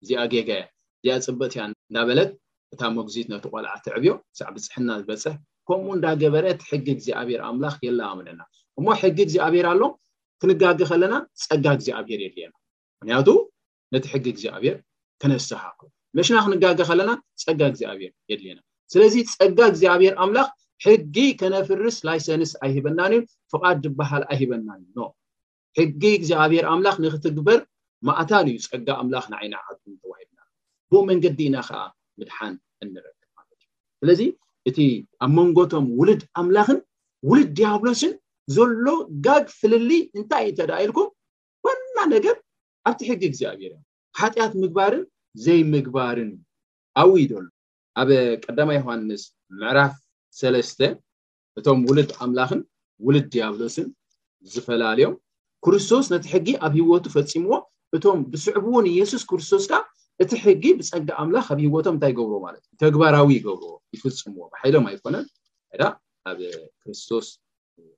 እዚኣ 0.03 0.21
ጌጋ 0.33 0.49
እ 0.63 0.65
እዚኣ 1.03 1.17
ፅበት 1.27 1.51
እያ 1.55 1.63
እንዳበለት 1.89 2.29
እታ 2.75 2.83
መግዚት 2.99 3.27
ነቲ 3.33 3.43
ቆልዓ 3.53 3.73
ትዕብዮ 3.85 4.09
ብሳዕ 4.35 4.47
ፅሕና 4.65 4.89
ዝበፅሕ 5.01 5.35
ከምኡ 5.67 5.87
እንዳገበረት 5.97 6.59
ሕጊ 6.69 6.85
እግዚኣብሔር 6.97 7.39
ኣምላኽ 7.49 7.75
የላኣምንና 7.87 8.39
እሞ 8.79 8.85
ሕጊ 9.01 9.17
እግዚኣብሔር 9.27 9.65
ኣሎ 9.71 9.83
ክንጋግ 10.41 10.79
ከለና 10.89 11.13
ፀጋ 11.43 11.65
እግዚብሔር 11.77 12.19
የድልየና 12.25 12.51
ምክንያቱ 12.99 13.27
ነቲ 13.93 14.03
ሕጊ 14.13 14.25
እግዚኣብሔር 14.33 14.75
ከነስሃ 15.21 15.63
መሽና 16.19 16.35
ክንጋግ 16.47 16.79
ከለና 16.89 17.11
ፀጋ 17.43 17.61
እግዚኣብሔር 17.71 18.11
የድልና 18.31 18.59
ስለዚ 18.93 19.15
ፀጋ 19.37 19.59
እግዚኣብሔር 19.71 20.13
ኣምላኽ 20.25 20.49
ሕጊ 20.87 21.15
ከነፍርስ 21.41 21.97
ላይሰንስ 22.09 22.51
ኣይሂበናን 22.65 23.11
እዩ 23.17 23.21
ፍቃድ 23.53 23.77
ድበሃል 23.85 24.23
ኣይሂበና 24.33 24.69
ኖ 24.99 25.07
ሕጊ 25.79 26.03
እግዚኣብሔር 26.19 26.65
ኣምላኽ 26.73 26.95
ንክትግበር 27.05 27.59
ማእታን 28.09 28.47
እዩ 28.53 28.57
ፀጋ 28.73 28.87
ኣምላኽ 29.03 29.25
ንዓይና 29.33 29.55
ዓ 29.63 29.77
ተዋሂድና 30.03 30.39
ብ 30.91 31.05
መንገዲ 31.09 31.39
ኢና 31.49 31.55
ከዓ 31.69 31.79
ምድሓን 32.19 32.53
እንረክብ 32.83 33.21
ማለት 33.37 33.59
እዩ 33.63 33.69
ስለዚ 34.01 34.21
እቲ 34.69 34.77
ኣብ 35.25 35.31
መንጎቶም 35.37 35.85
ውልድ 35.99 36.21
ኣምላኽን 36.41 36.79
ውልድ 37.29 37.49
ዲያብሎስን 37.59 38.13
ዘሎ 38.55 38.85
ጋግ 39.25 39.45
ፍልል 39.59 39.89
እንታይ 40.17 40.43
እዩተዳኢልኩም 40.49 41.07
ኮና 41.65 41.97
ነገር 42.15 42.35
ኣብቲ 42.89 42.99
ሕጊ 43.11 43.21
እግዚኣብሄር 43.29 43.71
እዮም 43.73 43.83
ሓጢኣት 44.19 44.53
ምግባርን 44.61 45.03
ዘይምግባርን 45.45 46.31
ኣብይዶሉ 47.01 47.45
ኣብ 48.01 48.09
ቀዳማ 48.45 48.69
ዮሃንስ 48.79 49.23
ምዕራፍ 49.61 49.93
ሰለስተ 50.39 50.79
እቶም 51.59 51.79
ውልድ 51.89 52.11
ኣምላክን 52.25 52.61
ውልድ 53.05 53.27
ዲያብሎስን 53.35 53.87
ዝፈላለዮም 54.53 55.15
ክርስቶስ 55.65 56.05
ነቲ 56.13 56.23
ሕጊ 56.33 56.47
ኣብ 56.65 56.73
ሂወቱ 56.79 57.05
ፈፂምዎ 57.17 57.53
እቶም 57.95 58.19
ብስዕቡ 58.31 58.65
እውን 58.71 58.85
ኢየሱስ 58.93 59.21
ክርስቶስ 59.29 59.63
ካ 59.71 59.81
እቲ 60.23 60.31
ሕጊ 60.43 60.63
ብፀጋ 60.79 61.07
ኣምላኽ 61.21 61.47
ኣብ 61.53 61.59
ህወቶም 61.65 61.95
እንታይ 61.95 62.09
ይገብሮ 62.13 62.33
ማለት 62.47 62.61
እዩ 62.67 62.75
ተግባራዊ 62.83 63.29
ይገብሮ 63.37 63.67
ይፍፅምዎ 63.95 64.43
ብሓይሎም 64.51 64.85
ይኮነን 64.95 65.25
ዳ 65.81 65.83
ኣብ 66.31 66.39
ክርስቶስ 66.83 67.27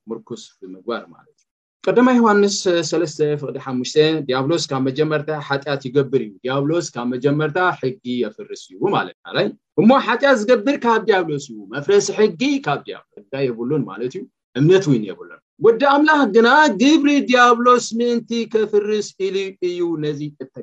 ሙርኩስ 0.09 0.43
ብምግባር 0.61 1.03
ማለት 1.15 1.33
እዩ 1.41 1.51
ቀዳማ 1.85 2.07
ዮሃንስ3ፍቅ5 2.19 3.99
ዲያብሎስ 4.29 4.63
ካብ 4.71 4.81
መጀመርታ 4.87 5.29
ሓጢኣት 5.49 5.83
ይገብር 5.87 6.21
እዩ 6.27 6.31
ዲያብሎስ 6.45 6.87
ካብ 6.95 7.07
መጀመርታ 7.13 7.57
ሕጊ 7.81 8.03
የፍርስ 8.23 8.63
እዩ 8.71 8.81
ማለትይ 8.95 9.49
እሞ 9.83 9.89
ሓጢያት 10.07 10.39
ዝገብር 10.41 10.77
ካብ 10.85 11.01
ዲያብሎስ 11.09 11.45
መፍረሲ 11.75 12.07
ሕጊ 12.19 12.41
ካብ 12.67 12.81
ያሎ 12.93 13.05
የብሉን 13.47 13.83
ማለት 13.91 14.11
እዩ 14.19 14.23
እምነት 14.61 14.85
ወይን 14.91 15.05
የብሉን 15.11 15.41
ወዲ 15.65 15.81
ኣምላኽ 15.93 16.21
ግና 16.37 16.49
ግብሪ 16.81 17.11
ዲያብሎስ 17.29 17.85
ምእንቲ 18.01 18.31
ከፍርስ 18.55 19.09
ኢሉ 19.27 19.35
እዩ 19.69 19.79
ነዚ 20.05 20.21
እታ 20.45 20.53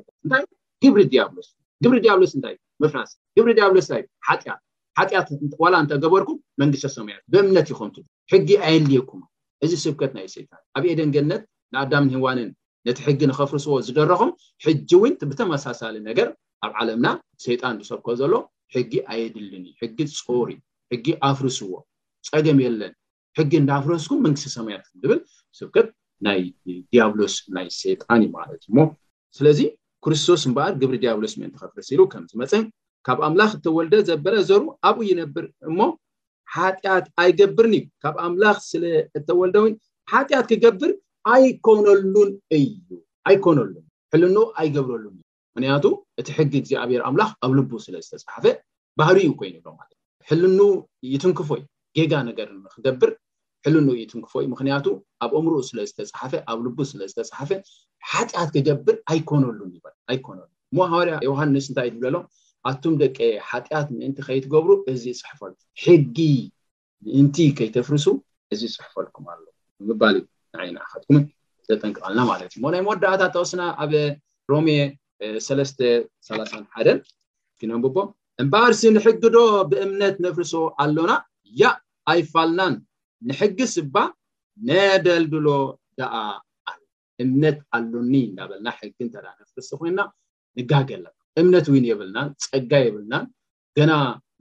ግብሪ 0.83 1.01
ዲያብሎስ 1.13 1.47
ግብሪ 1.83 1.97
ዲያብሎስ 2.05 2.31
እንታይዩ 2.37 2.57
ፍራ 2.93 2.99
ግብሪ 3.37 3.49
ያብሎስ 3.63 3.85
ንታዩ 3.91 4.03
ሓጢትላ 4.97 5.75
እንተገበርኩም 5.83 6.37
መንግስተ 6.61 6.87
ሰማያት 6.97 7.23
ብእምነት 7.31 7.67
ይኮንቱ 7.71 7.95
ሕጊ 8.31 8.49
ኣየድልየኩም 8.67 9.21
እዚ 9.65 9.71
ስብከት 9.83 10.11
ናይ 10.17 10.27
ሰይጣን 10.35 10.61
ኣብየ 10.77 10.91
ደንገነት 10.99 11.43
ንኣዳም 11.73 12.05
ንህዋንን 12.11 12.49
ነቲ 12.87 12.97
ሕጊ 13.07 13.19
ንከፍርስዎ 13.31 13.75
ዝደረኩም 13.87 14.31
ሕጂ 14.65 14.89
እውን 14.97 15.13
ብተመሳሳሊ 15.31 15.95
ነገር 16.09 16.27
ኣብ 16.65 16.71
ዓለምና 16.81 17.07
ሰይጣን 17.45 17.75
እንሰብኮ 17.79 18.07
ዘሎ 18.21 18.33
ሕጊ 18.75 18.91
ኣየድልን 19.13 19.65
ሕጊ 19.83 19.97
ፆሪ 20.27 20.49
ሕጊ 20.93 21.07
ኣፍርስዎ 21.29 21.71
ፀገም 22.31 22.59
የለን 22.65 22.93
ሕጊ 23.39 23.51
እናፍረስኩም 23.61 24.19
መንግስተ 24.25 24.51
ሰማያት 24.57 24.85
ብል 25.11 25.19
ስብከት 25.59 25.87
ናይ 26.27 26.41
ድያብሎስ 26.91 27.35
ናይ 27.57 27.67
ይጣን 27.93 28.21
እዩ 28.27 28.29
ማለት 28.39 28.61
ሞ 28.75 28.87
ስለዚ 29.39 29.59
ክርስቶስ 30.05 30.41
እምበኣር 30.47 30.73
ግብሪ 30.81 30.95
ዲያብሎስመንቲ 31.03 31.55
ከፍርሲ 31.61 31.89
ሉ 31.99 32.01
ከምዚመፀ 32.13 32.51
ካብ 33.07 33.19
ኣምላኽ 33.27 33.51
እተወልደ 33.57 33.95
ዘበለ 34.09 34.35
ዘር 34.49 34.61
ኣብኡ 34.89 35.01
ይነብር 35.11 35.45
እሞ 35.69 35.79
ሓጢኣት 36.55 37.05
ኣይገብርን 37.23 37.73
እዩ 37.77 37.83
ካብ 38.03 38.15
ኣምላኽ 38.27 38.57
ስለተወልደ 38.71 39.55
ው 39.63 39.67
ሓጢኣት 40.11 40.47
ክገብር 40.51 40.91
ኣይኮነሉን 41.35 42.31
እዩ 42.57 42.89
ኣይኮነሉን 43.29 43.85
ሕል 44.13 44.23
ኣይገብረሉን 44.61 45.15
እዩ 45.23 45.25
ምክንያቱ 45.57 45.85
እቲ 46.21 46.27
ሕጊ 46.39 46.53
እግዚኣብሔር 46.61 47.01
ኣምላኽ 47.09 47.29
ኣብ 47.45 47.51
ልቡ 47.59 47.71
ስለዝተፃሓፈ 47.85 48.45
ባህሪ 48.99 49.17
እዩ 49.27 49.31
ኮይኑ 49.39 49.55
ሎ 49.67 49.69
ማለት 49.79 49.95
እ 49.97 50.27
ሕልን 50.29 50.57
ይትንክፎይ 51.13 51.61
ጌጋ 51.97 52.13
ነገር 52.29 52.47
ንክገብር 52.63 53.09
ሕልን 53.67 53.87
ይትንክፎይ 54.03 54.45
ምክንያቱ 54.53 54.85
ኣብ 55.25 55.31
እምሩኡ 55.41 55.61
ስለዝተፃሓፈ 55.71 56.33
ኣብ 56.51 56.59
ል 56.65 56.87
ስለዝተፅሓፈ 56.93 57.49
ሓጢኣት 58.13 58.49
ክገብር 58.55 58.95
ኣይኮነሉ 59.11 59.59
ኣይኮነሉ 60.13 60.47
ማህበርያ 60.77 61.13
ዮውሃንስ 61.27 61.65
እንታይእ 61.69 61.91
ትብለሎ 61.93 62.15
ኣቱም 62.69 62.93
ደቂ 63.01 63.17
ሓጢኣት 63.49 63.87
ምእንቲ 63.95 64.17
ከይትገብሩ 64.27 64.69
እዚ 64.93 65.03
ይፅሕፈልኩም 65.13 65.61
ሕጊ 65.83 66.17
ምእንቲ 67.05 67.37
ከይተፍርሱ 67.57 68.05
እዚ 68.53 68.61
ፅሕፈልኩም 68.75 69.25
ኣሎ 69.33 69.43
ምባዩ 69.89 70.15
ንዓይካትኩም 70.55 71.17
ዘጠንቅቃልና 71.69 72.19
ማለት 72.31 72.49
እዩ 72.55 72.59
ሞናይ 72.65 72.81
መወዳእታ 72.87 73.21
ተወስና 73.35 73.61
ኣብ 73.83 73.91
ሮሜ 74.51 74.67
331 75.47 77.85
ቦ 77.95 77.97
እምበርሲ 78.43 78.81
ንሕጊዶ 78.97 79.37
ብእምነት 79.71 80.15
ነፍርሶ 80.25 80.53
ኣሎና 80.83 81.11
ያ 81.61 81.63
ኣይፋልናን 82.13 82.73
ንሕጊ 83.27 83.57
ስባ 83.75 83.95
ነደልድሎ 84.67 85.47
ደኣ 85.99 86.13
እምነት 87.23 87.57
ኣሎኒ 87.77 88.13
እንናበልና 88.29 88.67
ሕጊ 88.79 88.97
እተ 89.07 89.15
ነፍርስቲ 89.25 89.75
ኮይንና 89.81 90.01
ንጋገለ 90.59 91.05
እምነት 91.41 91.65
ውይን 91.71 91.85
የብልናን 91.89 92.29
ፀጋ 92.45 92.71
የብልናን 92.85 93.25
ገና 93.77 93.91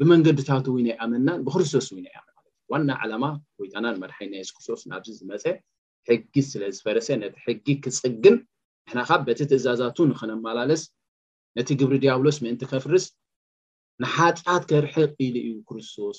ብመንገድታት 0.01 0.67
ውይን 0.75 0.89
ኣይኣምናን 0.95 1.39
ብክርስቶስ 1.47 1.87
ወይን 1.95 2.07
ኣያማለት 2.11 2.45
እዩ 2.51 2.57
ዋና 2.73 2.89
ዓላማ 3.03 3.25
ወይጣና 3.61 3.85
ንመድሓይናይስ 3.97 4.51
ክርስቶስ 4.55 4.83
ናብዚ 4.91 5.09
ዝመፀ 5.19 5.45
ሕጊ 6.09 6.35
ስለዝፈረሰ 6.51 7.09
ነቲ 7.23 7.35
ሕጊ 7.47 7.67
ክፅግን 7.85 8.37
ንሕና 8.87 9.01
ካብ 9.09 9.21
በቲ 9.29 9.41
ትእዛዛቱ 9.51 9.99
ንክነመላለስ 10.13 10.83
ነቲ 11.59 11.69
ግብሪ 11.81 11.95
ዲያብሎስ 12.05 12.39
ምእንቲ 12.45 12.63
ከፍርስ 12.73 13.05
ንሓጢኣት 14.03 14.63
ከርሕ 14.71 14.95
ኢሉ 15.27 15.35
እዩ 15.49 15.55
ክርስቶስ 15.71 16.19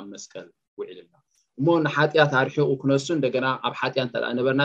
ኣብ 0.00 0.06
መስቀል 0.14 0.46
ውዕልልና 0.80 1.14
እሞ 1.60 1.66
ንሓጢኣት 1.86 2.32
ኣሪሒቁ 2.42 2.68
ክነሱ 2.82 3.06
እንደገና 3.18 3.46
ኣብ 3.66 3.74
ሓጢያት 3.82 4.04
እንተኣ 4.08 4.28
ነበርና 4.40 4.62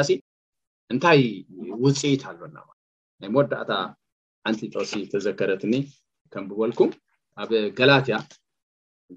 እንታይ 0.94 1.22
ውፅኢት 1.84 2.22
ኣሎና 2.30 2.58
ለት 2.68 2.78
ናይ 3.22 3.30
መዳእታ 3.36 3.72
ኣንቲጦሲ 4.50 4.92
ተዘከረትኒ 5.12 5.74
ከም 6.34 6.46
ብበልኩም 6.50 6.90
ኣብ 7.42 7.50
ጋላትያ 7.80 8.16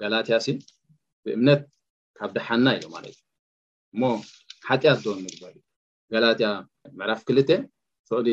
ጋላትያ 0.00 0.37
ሲ 0.44 0.56
ብእምነት 1.26 1.62
ካብ 2.18 2.30
ደሓና 2.37 2.66
ኢዩ 2.78 2.84
ማለት 2.94 3.16
እዩ 3.16 3.24
እሞ 3.94 4.02
ሓጢኣት 4.68 5.00
ዶም 5.04 5.20
ምግበልእዩ 5.24 5.62
ጋላትያ 6.12 6.48
ምዕራፍ 6.98 7.20
ክልተ 7.28 7.50
ፍሊ 8.10 8.28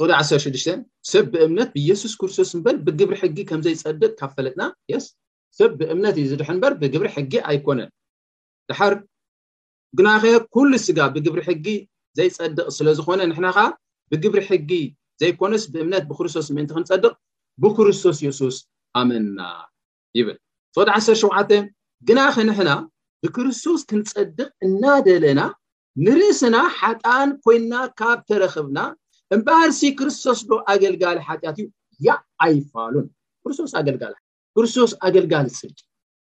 ቁሉ 0.00 0.08
16ሽ 0.18 0.66
ሰብ 1.12 1.24
ብእምነት 1.32 1.70
ብየሱስ 1.76 2.12
ክርስቶስ 2.20 2.50
በር 2.64 2.76
ብግብሪ 2.86 3.16
ሕጊ 3.22 3.36
ከምዘይፀደጥ 3.50 4.12
ካብ 4.20 4.30
ፈለጥና 4.36 4.62
ስ 5.04 5.06
ሰብ 5.58 5.70
ብእምነት 5.80 6.16
እዩ 6.20 6.26
ዝድሐ 6.32 6.48
በር 6.64 6.74
ብግብሪ 6.82 7.08
ሕጊ 7.16 7.32
ኣይኮነን 7.50 7.90
ድሓር 8.70 8.94
ግናኸ 9.98 10.24
ኩሉ 10.54 10.70
ስጋ 10.86 10.98
ብግብሪ 11.14 11.40
ሕጊ 11.48 11.66
ዘይፀድቅ 12.18 12.64
ስለዝኾነ 12.76 13.20
ንሕና 13.30 13.46
ከዓ 13.56 13.66
ብግብሪ 14.12 14.40
ሕጊ 14.50 14.70
ዘይኮነስ 15.20 15.64
ብእምነት 15.72 16.04
ብክርስቶስ 16.10 16.46
ምእንቲ 16.54 16.70
ክንፀድቕ 16.76 17.12
ብክርስቶስ 17.62 18.18
የሱስ 18.26 18.56
ኣመንና 19.00 19.40
ይብል 20.18 20.36
ሶድ 20.76 20.88
1ሸ 20.96 21.58
ግና 22.08 22.18
ኸ 22.34 22.44
ንሕና 22.48 22.70
ብክርስቶስ 23.24 23.80
ክንፀድቅ 23.90 24.46
እናደለና 24.66 25.40
ንርእስና 26.04 26.56
ሓጣን 26.78 27.30
ኮይና 27.44 27.72
ካብ 28.00 28.18
ተረክብና 28.30 28.78
እምበርሲ 29.36 29.80
ክርስቶስ 29.98 30.38
ዶ 30.50 30.58
ኣገልጋሊ 30.72 31.18
ሓጢያት 31.28 31.56
እዩ 31.62 31.66
ያኣይፋሉን 32.06 33.06
ክርስቶስ 33.44 33.72
ኣገልጋሊ 33.80 34.14
ክርስቶስ 34.56 34.90
ኣገልጋሊ 35.08 35.46
ሰ 35.58 35.60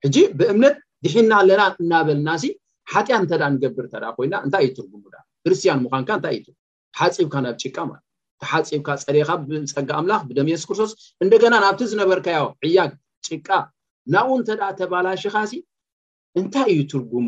ሕጂ 0.07 0.17
ብእምነት 0.39 0.77
ድሒና 1.07 1.33
ኣለና 1.43 1.63
እናበልና 1.85 2.29
ሲ 2.45 2.53
ሓጢያት 2.93 3.23
እንተዳ 3.25 3.43
ንገብር 3.55 3.85
እተዳ 3.91 4.05
ኮይና 4.19 4.35
እንታይ 4.45 4.65
ይትርጉሙዳ 4.69 5.15
ክርስትያን 5.45 5.81
ምኳንካ 5.85 6.11
እንታይ 6.19 6.37
እዩ 6.41 6.49
ሓፂብካ 6.99 7.35
ናብ 7.47 7.57
ጭቃ 7.63 7.77
ማለ 7.89 8.01
እተሓፂብካ 8.43 8.89
ፀሪካ 9.07 9.29
ብፀጊ 9.49 9.89
ኣምላኽ 10.01 10.23
ብደሚየሱስ 10.29 10.67
ክርስቶስ 10.69 10.93
እንደገና 11.25 11.53
ናብቲ 11.65 11.81
ዝነበርካዮ 11.93 12.47
ዕያግ 12.67 12.93
ጭቃ 13.29 13.49
ናብኡ 14.15 14.31
እንተዳ 14.41 14.63
ተባላሽካ 14.81 15.37
እንታይ 16.41 16.71
እዩ 16.75 16.81
ትርጉሙ 16.93 17.27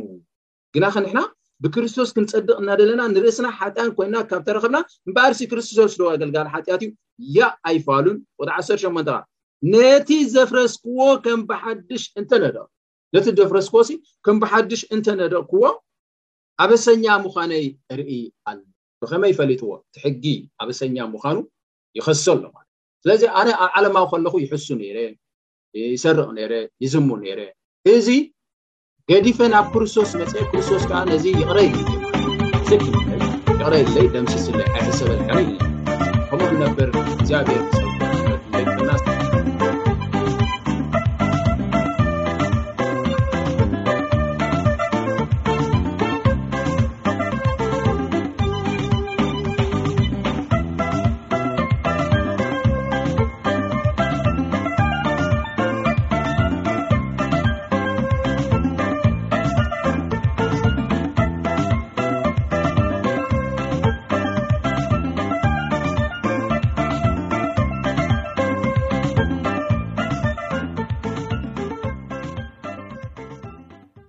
ግና 0.77 0.85
ከ 0.95 0.99
ንሕና 1.05 1.21
ብክርስቶስ 1.65 2.09
ክንፀድቅ 2.17 2.57
እና 2.63 2.71
ዘለና 2.81 3.03
ንርእስና 3.13 3.49
ሓጢያን 3.59 3.91
ኮይና 3.99 4.17
ካብ 4.31 4.43
ተረከብና 4.49 4.79
እምበርሲ 5.09 5.41
ክርስቶስ 5.51 5.93
ደ 6.01 6.09
ኣገልጋል 6.15 6.49
ሓጢያት 6.55 6.83
እዩ 6.87 6.93
ያ 7.37 7.41
ኣይፋሉን 7.71 8.17
ቆ 8.39 8.49
ዓሰር 8.57 8.79
ሸመንተኻ 8.83 9.17
ነቲ 9.75 10.09
ዘፍረስክዎ 10.35 10.99
ከም 11.27 11.41
ብሓሽ 11.51 12.05
እተነቕ 12.23 12.57
ነቲ 13.17 13.27
ዘፍረስክዎ 13.41 13.81
ከም 14.27 14.37
ብሓድሽ 14.43 14.83
እንተነደቕክዎ 14.97 15.63
ኣበሰኛ 16.65 17.07
ምዃነይ 17.25 17.67
ርኢ 17.99 18.11
ኣ 18.49 18.51
ብከመይ 19.03 19.33
ፈሊትዎ 19.39 19.69
ትሕጊ 19.95 20.25
ኣበሰኛ 20.65 20.97
ምዃኑ 21.15 21.37
ይኸሶ 21.99 22.27
ኣሎ 22.35 22.45
ማለት 22.55 22.71
እእ 22.71 22.73
ስለዚ 23.05 23.23
ኣነ 23.41 23.49
ኣብ 23.65 23.71
ዓለማዊ 23.79 24.05
ከለኩ 24.13 24.35
ይሕሱ 24.45 24.67
ነረ 24.81 24.99
ይሰርቕ 25.95 26.29
ነይረ 26.39 26.53
ይዝሙ 26.85 27.09
ነይረ 27.23 27.41
እዚ 27.93 28.09
ገዲፈ 29.11 29.39
ናብ 29.53 29.67
ክርስቶስ 29.75 30.11
መፅ 30.21 30.33
ክርስቶስ 30.51 30.83
ከዓ 30.91 30.99
ነዚ 31.11 31.25
ይቅረይረይ 31.41 34.07
ደምስይሰከምኡነብር 34.17 36.89
ግዚኣብሔር 37.21 37.86